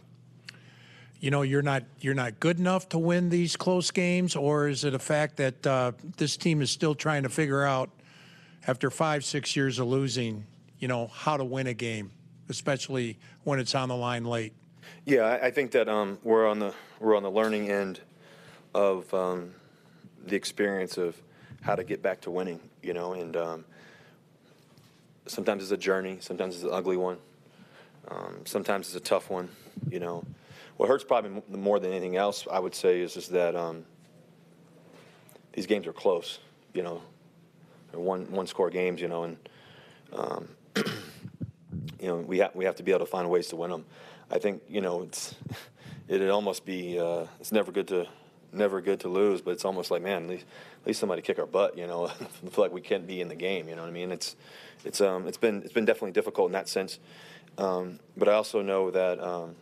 [1.19, 4.85] you know, you're not you're not good enough to win these close games, or is
[4.85, 7.89] it a fact that uh, this team is still trying to figure out,
[8.67, 10.45] after five six years of losing,
[10.79, 12.11] you know, how to win a game,
[12.47, 14.53] especially when it's on the line late?
[15.03, 17.99] Yeah, I, I think that um, we're on the we're on the learning end
[18.73, 19.53] of um,
[20.25, 21.21] the experience of
[21.59, 22.61] how to get back to winning.
[22.87, 23.65] You know, and um,
[25.25, 27.17] sometimes it's a journey, sometimes it's an ugly one,
[28.07, 29.49] um, sometimes it's a tough one.
[29.89, 30.23] You know,
[30.77, 33.83] what hurts probably more than anything else, I would say, is just that um,
[35.51, 36.39] these games are close.
[36.73, 37.01] You know,
[37.91, 39.01] they're one one score games.
[39.01, 39.37] You know, and
[40.13, 40.47] um,
[41.99, 43.83] you know we have we have to be able to find ways to win them.
[44.31, 45.35] I think you know it's
[46.07, 48.07] it'd almost be uh, it's never good to
[48.57, 50.45] never good to lose, but it's almost like man, at least,
[50.81, 51.77] at least somebody kick our butt.
[51.77, 52.07] You know,
[52.51, 53.69] feel like we can't be in the game.
[53.69, 54.11] You know what I mean?
[54.11, 54.35] It's
[54.83, 56.99] it's um it's been it's been definitely difficult in that sense,
[57.57, 59.55] um, but I also know that um,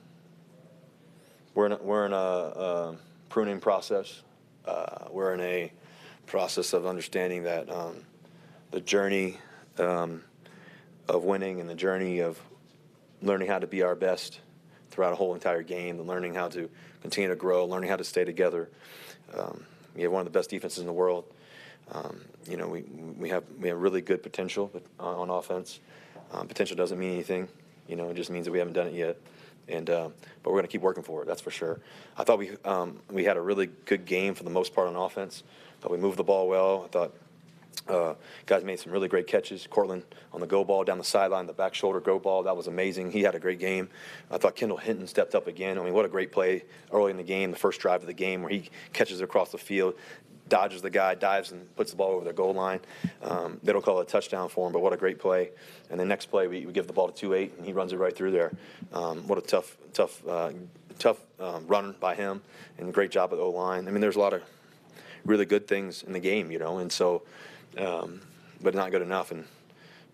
[1.54, 2.96] we're in we're in a, a
[3.30, 4.22] pruning process.
[4.66, 5.72] Uh, we're in a
[6.26, 7.96] process of understanding that um,
[8.72, 9.38] the journey
[9.78, 10.24] um,
[11.08, 12.40] of winning and the journey of
[13.22, 14.40] learning how to be our best
[14.96, 16.70] throughout a whole entire game, and learning how to
[17.02, 18.70] continue to grow, learning how to stay together.
[19.38, 21.26] Um, we have one of the best defenses in the world.
[21.92, 22.82] Um, you know, we,
[23.20, 25.80] we have we have really good potential but, uh, on offense.
[26.32, 27.50] Um, potential doesn't mean anything.
[27.88, 29.18] You know, it just means that we haven't done it yet.
[29.68, 30.10] And uh,
[30.42, 31.28] but we're going to keep working for it.
[31.28, 31.80] That's for sure.
[32.18, 34.96] I thought we um, we had a really good game for the most part on
[34.96, 35.44] offense.
[35.78, 36.84] I thought we moved the ball well.
[36.86, 37.14] I thought
[37.88, 38.16] uh,
[38.46, 39.68] guys made some really great catches.
[39.68, 40.04] Courtland
[40.34, 43.12] on the go ball down the sideline, the back shoulder go ball, that was amazing.
[43.12, 43.90] He had a great game.
[44.32, 45.78] I thought Kendall Hinton stepped up again.
[45.78, 48.14] I mean, what a great play early in the game, the first drive of the
[48.14, 49.96] game where he catches it across the field,
[50.48, 52.80] dodges the guy, dives and puts the ball over the goal line.
[53.22, 55.52] Um, they don't call it a touchdown for him, but what a great play.
[55.90, 57.98] And the next play, we, we give the ball to 2-8, and he runs it
[57.98, 58.52] right through there.
[58.94, 60.52] Um, what a tough, tough, uh,
[61.00, 62.42] tough um, run by him,
[62.78, 63.88] and great job at the O-line.
[63.88, 64.44] I mean, there's a lot of
[65.26, 67.24] really good things in the game, you know, and so,
[67.78, 68.22] um,
[68.62, 69.32] but not good enough.
[69.32, 69.46] And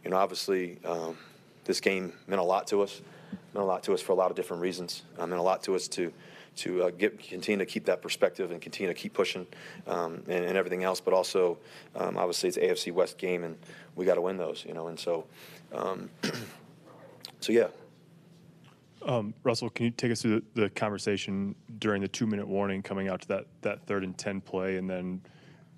[0.03, 1.17] you know, obviously, um,
[1.65, 3.01] this game meant a lot to us.
[3.53, 5.03] Meant a lot to us for a lot of different reasons.
[5.17, 6.11] Uh, meant a lot to us to
[6.53, 9.47] to uh, get, continue to keep that perspective and continue to keep pushing
[9.87, 10.99] um, and, and everything else.
[10.99, 11.57] But also,
[11.95, 13.57] um, obviously, it's AFC West game, and
[13.95, 14.87] we got to win those, you know.
[14.87, 15.25] And so,
[15.73, 16.09] um,
[17.39, 17.67] so yeah,
[19.05, 23.07] Um, Russell, can you take us through the, the conversation during the two-minute warning coming
[23.07, 25.21] out to that, that third and ten play, and then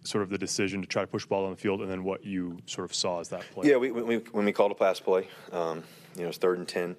[0.04, 2.26] sort of the decision to try to push ball on the field, and then what
[2.26, 3.70] you sort of saw as that play?
[3.70, 5.84] Yeah, we, we, when we called a pass play, um,
[6.16, 6.96] you know, third and ten,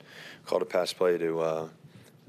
[0.47, 1.69] called a pass play to uh,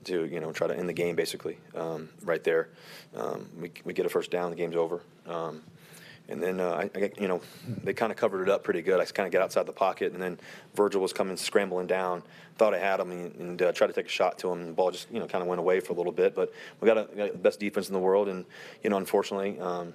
[0.06, 2.70] to you know try to end the game basically um, right there.
[3.16, 5.02] Um, we, we get a first down, the game's over.
[5.28, 5.64] Um,
[6.28, 7.42] and then uh, I, I, you know,
[7.84, 9.00] they kind of covered it up pretty good.
[9.00, 10.40] I kind of get outside the pocket, and then
[10.74, 12.24] Virgil was coming scrambling down.
[12.58, 14.62] Thought I had him, and, and uh, tried to take a shot to him.
[14.62, 16.34] And the ball just you know kind of went away for a little bit.
[16.34, 16.52] But
[16.82, 18.46] we got, a, got the best defense in the world, and
[18.84, 19.94] you know, unfortunately, um,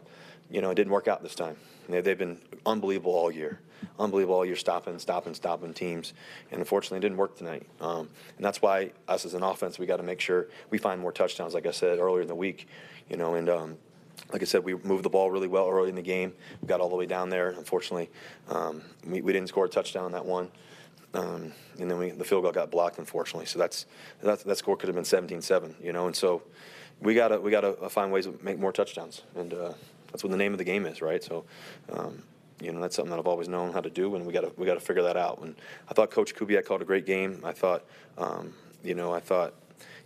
[0.51, 1.57] you know, it didn't work out this time.
[1.89, 3.61] They, they've been unbelievable all year,
[3.99, 6.13] unbelievable all year, stopping, stopping, stopping teams,
[6.51, 7.67] and unfortunately, it didn't work tonight.
[7.81, 11.01] Um, and that's why us as an offense, we got to make sure we find
[11.01, 11.55] more touchdowns.
[11.55, 12.69] Like I said earlier in the week,
[13.09, 13.79] you know, and um,
[14.33, 16.33] like I said, we moved the ball really well early in the game.
[16.61, 17.51] We got all the way down there.
[17.51, 18.11] Unfortunately,
[18.49, 20.51] um, we, we, didn't score a touchdown on that one.
[21.15, 23.47] Um, and then we, the field goal got blocked, unfortunately.
[23.47, 23.87] So that's,
[24.23, 26.07] that, that score could have been 17-7, you know.
[26.07, 26.43] And so
[27.01, 29.73] we got to we got to find ways to make more touchdowns, and uh,
[30.11, 31.23] that's what the name of the game is, right?
[31.23, 31.45] So.
[31.91, 32.23] Um,
[32.63, 34.53] you know that's something that I've always known how to do, and we got to
[34.59, 35.41] we got to figure that out.
[35.41, 35.55] And
[35.89, 37.41] I thought Coach Kubiak called a great game.
[37.43, 37.85] I thought,
[38.19, 38.53] um,
[38.85, 39.55] you know, I thought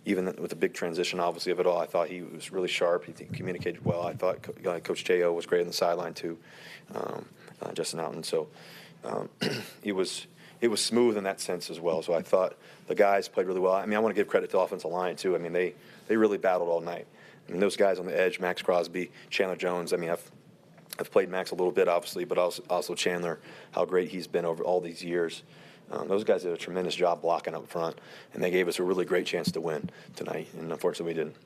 [0.06, 3.06] even with the big transition, obviously, of it all, I thought he was really sharp.
[3.06, 4.06] He communicated well.
[4.06, 6.38] I thought uh, Coach Teo was great on the sideline too,
[6.94, 7.26] um,
[7.62, 8.24] uh, Justin Outten.
[8.24, 8.48] So
[9.04, 9.28] um,
[9.82, 10.26] he was
[10.60, 12.02] it was smooth in that sense as well.
[12.02, 13.74] So I thought the guys played really well.
[13.74, 15.34] I mean, I want to give credit to the offensive line too.
[15.34, 15.74] I mean, they
[16.06, 17.06] they really battled all night.
[17.48, 19.92] Those guys on the edge, Maxx Crosby, Chandler Jones.
[19.92, 20.30] I mean, I've
[20.98, 23.40] I've played Maxx a little bit, obviously, but also, also Chandler,
[23.72, 25.42] how great he's been over all these years.
[25.90, 27.98] Um, those guys did a tremendous job blocking up front,
[28.32, 30.48] and they gave us a really great chance to win tonight.
[30.58, 31.36] And unfortunately, we didn't.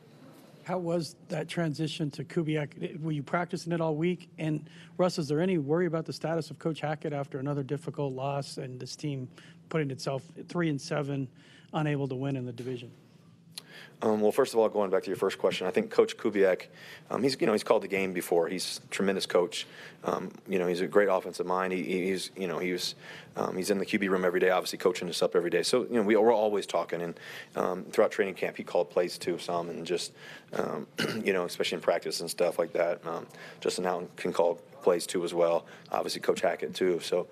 [0.64, 3.00] How was that transition to Kubiak?
[3.00, 4.28] Were you practicing it all week?
[4.38, 4.68] And
[4.98, 8.58] Russ, is there any worry about the status of Coach Hackett after another difficult loss
[8.58, 9.28] and this team
[9.70, 11.26] putting itself three and seven,
[11.72, 12.90] unable to win in the division?
[14.00, 16.66] Um, well, first of all, going back to your first question, I think Coach Kubiak,
[17.10, 18.48] um, he's you know he's called the game before.
[18.48, 19.66] He's a tremendous coach.
[20.04, 21.72] Um, you know he's a great offensive mind.
[21.72, 22.94] He, he's you know he was
[23.36, 25.64] um, he's in the QB room every day, obviously coaching us up every day.
[25.64, 27.18] So you know we, we're always talking, and
[27.56, 30.12] um, throughout training camp he called plays too some, and just
[30.52, 30.86] um,
[31.24, 33.00] you know especially in practice and stuff like that.
[33.60, 35.66] Justin Outten can call plays too as well.
[35.90, 37.00] Obviously Coach Hackett too.
[37.00, 37.26] So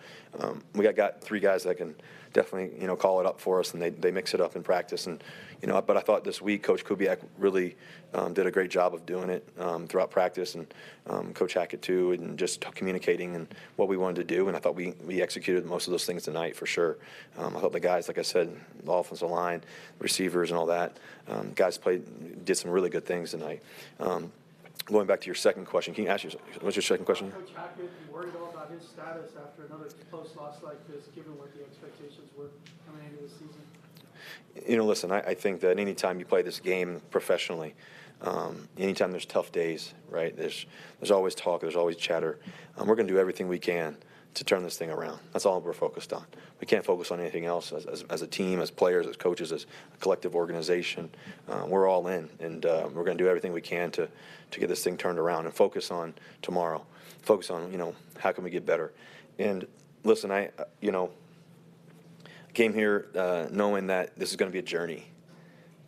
[0.74, 1.94] we got got three guys that can
[2.36, 4.62] definitely you know call it up for us, and they, they mix it up in
[4.62, 5.06] practice.
[5.06, 5.24] And
[5.62, 7.76] you know, but I thought this week Coach Kubiak really
[8.14, 10.72] um, did a great job of doing it um, throughout practice, and
[11.08, 14.48] um, Coach Hackett too, and just communicating and what we wanted to do.
[14.48, 16.98] And I thought we we executed most of those things tonight for sure.
[17.38, 19.62] Um, I thought the guys, like I said, the offensive line,
[19.98, 23.62] receivers, and all that, um, guys played did some really good things tonight.
[24.86, 27.32] Going back to your second question, can you ask your what's your second question?
[27.32, 31.52] Coach Hackett, worried all about his status after another close loss like this, given what
[31.54, 32.50] the expectations were
[32.86, 34.68] coming into the season?
[34.68, 37.74] You know, listen, I, I think that anytime you play this game professionally,
[38.22, 40.36] um, anytime there's tough days, right?
[40.36, 40.66] There's
[41.00, 42.38] there's always talk, there's always chatter.
[42.78, 43.96] Um, we're going to do everything we can
[44.36, 45.18] to turn this thing around.
[45.32, 46.24] That's all we're focused on.
[46.60, 49.50] We can't focus on anything else as, as, as a team, as players, as coaches,
[49.50, 49.64] as
[49.94, 51.08] a collective organization.
[51.48, 54.08] Uh, we're all in, and uh, we're going to do everything we can to
[54.52, 56.84] to get this thing turned around and focus on tomorrow.
[57.22, 58.92] Focus on you know how can we get better.
[59.38, 59.66] And
[60.04, 61.10] listen, I you know
[62.52, 65.06] came here uh, knowing that this is going to be a journey.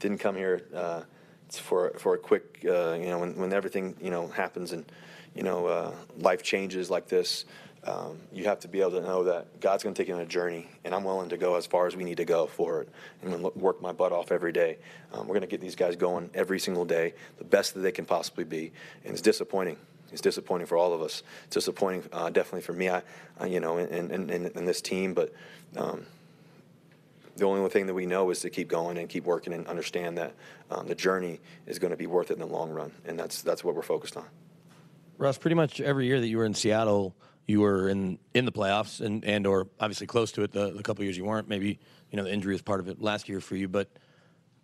[0.01, 1.03] Didn't come here uh,
[1.51, 4.91] for for a quick, uh, you know, when, when everything you know happens and
[5.35, 7.45] you know uh, life changes like this.
[7.85, 10.21] Um, you have to be able to know that God's going to take you on
[10.21, 12.83] a journey, and I'm willing to go as far as we need to go for
[12.83, 12.89] it,
[13.23, 14.79] and work my butt off every day.
[15.13, 17.93] Um, we're going to get these guys going every single day, the best that they
[17.93, 18.73] can possibly be,
[19.05, 19.77] and it's disappointing.
[20.11, 21.23] It's disappointing for all of us.
[21.45, 23.03] It's disappointing, uh, definitely for me, I,
[23.41, 25.13] uh, you know, in, in, in, this team.
[25.13, 25.35] But
[25.77, 26.07] um,
[27.37, 30.17] the only thing that we know is to keep going and keep working and understand
[30.19, 30.35] that
[30.71, 33.43] um, the journey is going to be worth it in the long run, and that's
[33.43, 34.27] that's what we're focused on.
[35.19, 37.15] Russ, pretty much every year that you were in Seattle,
[37.49, 40.53] you were in in the playoffs and and or obviously close to it.
[40.53, 41.81] The, the couple years you weren't, maybe
[42.11, 43.91] you know the injury is part of it last year for you, but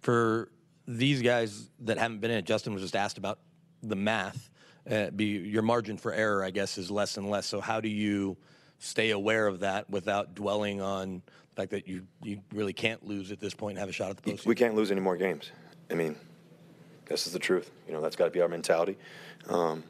[0.03, 0.51] for
[0.87, 3.41] these guys that haven't been in it, Justin was just asked about
[3.83, 4.51] the math.
[4.89, 7.47] Uh, be your margin for error, I guess, is less and less.
[7.47, 8.37] So how do you
[8.79, 11.23] stay aware of that without dwelling on
[11.55, 14.11] the fact that you, you really can't lose at this point and have a shot
[14.11, 14.47] at the postseason?
[14.47, 15.51] We can't lose any more games.
[15.91, 16.17] I mean,
[17.07, 17.71] this is the truth.
[17.87, 18.99] You know, that's got to be our mentality.
[19.49, 19.85] Um,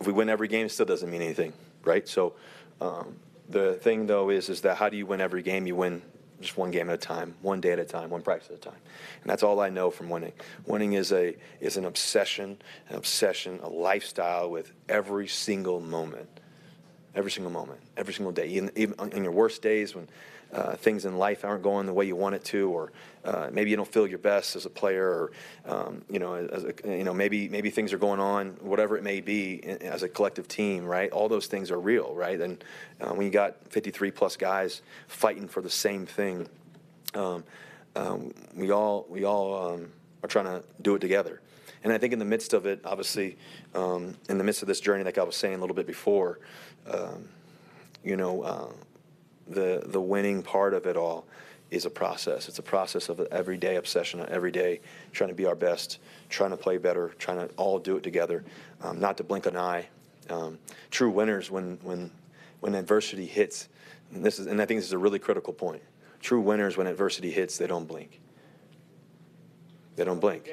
[0.00, 1.52] if we win every game, it still doesn't mean anything,
[1.86, 2.06] right?
[2.08, 2.34] So
[2.80, 3.16] um,
[3.48, 5.66] the thing, though, is is that how do you win every game?
[5.66, 6.02] You win
[6.40, 8.60] just one game at a time, one day at a time, one practice at a
[8.60, 8.80] time.
[9.22, 10.32] And that's all I know from winning.
[10.66, 12.58] Winning is a is an obsession,
[12.88, 16.28] an obsession, a lifestyle with every single moment
[17.16, 18.46] every single moment, every single day.
[18.46, 20.06] Even, even in your worst days, when
[20.56, 22.92] uh, things in life aren't going the way you want it to, or
[23.24, 25.32] uh, maybe you don't feel your best as a player, or
[25.66, 29.20] um, you know, a, you know, maybe maybe things are going on, whatever it may
[29.20, 31.10] be, as a collective team, right?
[31.12, 32.40] All those things are real, right?
[32.40, 32.64] And
[33.00, 36.48] uh, when you got 53 plus guys fighting for the same thing,
[37.14, 37.44] um,
[37.94, 39.92] um, we all we all um,
[40.22, 41.42] are trying to do it together.
[41.84, 43.36] And I think in the midst of it, obviously,
[43.74, 46.40] um, in the midst of this journey, like I was saying a little bit before,
[46.90, 47.28] um,
[48.02, 48.72] you know, uh,
[49.48, 51.26] the the winning part of it all
[51.70, 52.48] is a process.
[52.48, 54.80] It's a process of everyday obsession, every day
[55.12, 58.44] trying to be our best, trying to play better, trying to all do it together,
[58.82, 59.88] um, not to blink an eye.
[60.30, 60.58] Um,
[60.90, 62.10] true winners, when when
[62.60, 63.68] when adversity hits,
[64.12, 65.82] and this is, and I think this is a really critical point.
[66.20, 68.20] True winners, when adversity hits, they don't blink.
[69.96, 70.48] They don't blink.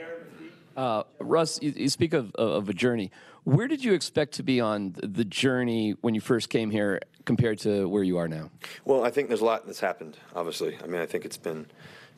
[0.76, 3.12] Uh, Russ, you, you speak of, of a journey.
[3.44, 7.60] Where did you expect to be on the journey when you first came here compared
[7.60, 8.50] to where you are now?
[8.86, 10.78] Well, I think there's a lot that's happened, obviously.
[10.82, 11.68] I mean, I think it's been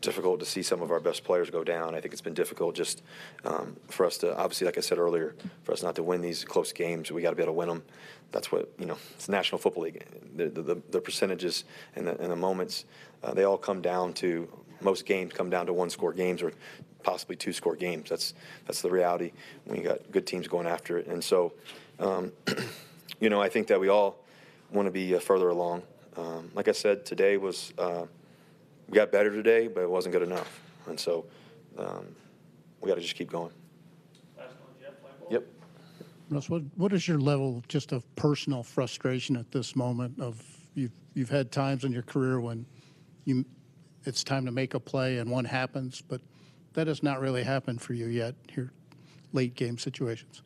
[0.01, 1.95] difficult to see some of our best players go down.
[1.95, 3.01] I think it's been difficult just
[3.43, 6.45] um, for us to, obviously, like I said earlier, for us not to win these
[6.45, 7.11] close games.
[7.11, 7.83] We got to be able to win them.
[8.31, 10.05] That's what, you know, it's National Football League.
[10.35, 11.63] The, the, the percentages
[11.95, 12.85] and the, and the moments,
[13.23, 14.47] uh, they all come down to,
[14.81, 16.51] most games come down to one score games or
[17.03, 18.09] possibly two score games.
[18.09, 18.33] That's,
[18.65, 19.31] that's the reality
[19.65, 21.07] when you got good teams going after it.
[21.07, 21.53] And so,
[21.99, 22.31] um,
[23.19, 24.17] you know, I think that we all
[24.71, 25.83] want to be uh, further along.
[26.17, 28.05] Um, like I said, today was uh,
[28.89, 31.25] we got better today, but it wasn't good enough, and so
[31.77, 32.05] um,
[32.81, 33.51] we got to just keep going.
[35.29, 35.43] Yep.
[36.29, 40.19] Russ, what, what is your level just of personal frustration at this moment?
[40.19, 40.41] Of
[40.73, 42.65] you've you've had times in your career when
[43.25, 43.45] you
[44.05, 46.21] it's time to make a play and one happens, but
[46.73, 48.35] that has not really happened for you yet.
[48.49, 48.71] Here,
[49.33, 50.41] late game situations.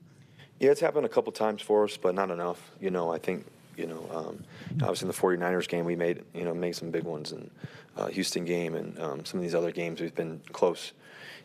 [0.59, 2.71] Yeah, it's happened a couple times for us, but not enough.
[2.79, 3.45] You know, I think
[3.77, 4.43] you know, um,
[4.81, 7.49] obviously in the 49ers game we made you know made some big ones, and
[7.97, 10.91] uh, Houston game and um, some of these other games we've been close.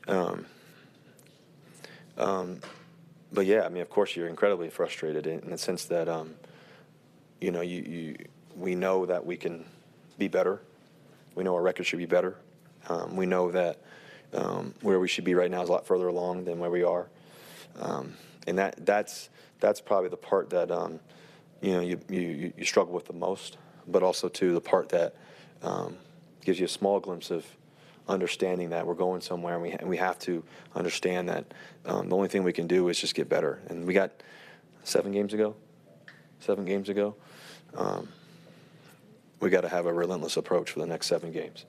[0.09, 0.47] Um,
[2.19, 2.61] um,
[3.33, 6.35] but yeah, I mean, of course, you're incredibly frustrated in, in the sense that um,
[7.41, 8.17] you know you, you
[8.57, 9.65] we know that we can
[10.19, 10.61] be better.
[11.35, 12.37] We know our record should be better.
[12.89, 13.81] Um, we know that
[14.33, 16.83] um, where we should be right now is a lot further along than where we
[16.83, 17.09] are,
[17.81, 18.15] um,
[18.47, 19.31] and that that's
[19.61, 21.01] that's probably the part that um,
[21.61, 25.15] you know you, you you struggle with the most, but also too the part that
[25.63, 25.97] um,
[26.45, 27.47] gives you a small glimpse of
[28.07, 30.43] understanding that we're going somewhere, and we and we have to
[30.75, 31.45] understand that
[31.87, 33.61] um, the only thing we can do is just get better.
[33.69, 34.11] And we got
[34.83, 35.55] seven games ago,
[36.41, 37.15] seven games ago.
[39.41, 41.65] We got to have a relentless approach for the next seven games,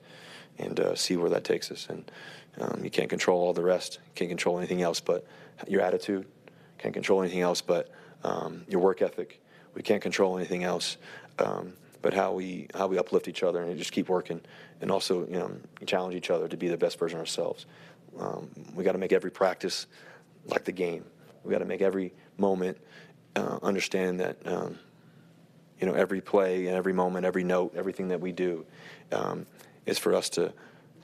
[0.58, 1.86] and uh, see where that takes us.
[1.88, 2.10] And
[2.58, 3.98] um, you can't control all the rest.
[4.04, 5.26] You can't control anything else but
[5.68, 6.26] your attitude.
[6.78, 7.90] Can't control anything else but
[8.24, 9.40] um, your work ethic.
[9.74, 10.96] We can't control anything else
[11.38, 14.40] um, but how we how we uplift each other and just keep working,
[14.80, 15.50] and also you know
[15.86, 17.66] challenge each other to be the best version of ourselves.
[18.18, 19.86] Um, we got to make every practice
[20.46, 21.04] like the game.
[21.44, 22.78] We got to make every moment
[23.34, 24.78] uh, understand that um,
[25.80, 28.64] you know every play and every moment, every note, everything that we do
[29.12, 29.46] um,
[29.84, 30.52] is for us to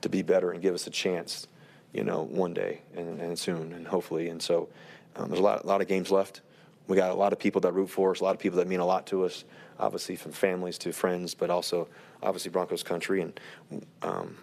[0.01, 1.47] to be better and give us a chance,
[1.93, 4.29] you know, one day and, and soon and hopefully.
[4.29, 4.67] And so
[5.15, 6.41] um, there's a lot, a lot of games left.
[6.87, 8.67] We got a lot of people that root for us, a lot of people that
[8.67, 9.45] mean a lot to us,
[9.79, 11.87] obviously from families to friends, but also
[12.21, 13.21] obviously Broncos country.
[13.21, 13.39] And
[14.01, 14.37] um,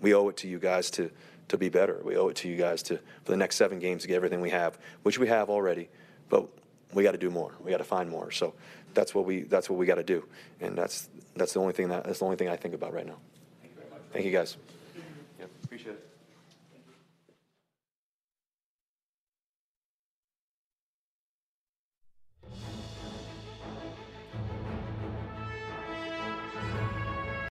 [0.00, 1.10] we owe it to you guys to
[1.48, 2.00] to be better.
[2.02, 4.40] We owe it to you guys to for the next seven games to get everything
[4.40, 5.88] we have, which we have already,
[6.28, 6.48] but
[6.92, 7.52] we got to do more.
[7.62, 8.32] We got to find more.
[8.32, 8.54] So
[8.96, 10.24] that's what we that's what we got to do,
[10.60, 13.06] and that's that's the only thing that that's the only thing I think about right
[13.06, 13.18] now.
[14.12, 14.56] Thank you guys.
[15.38, 16.15] Yep, appreciate it.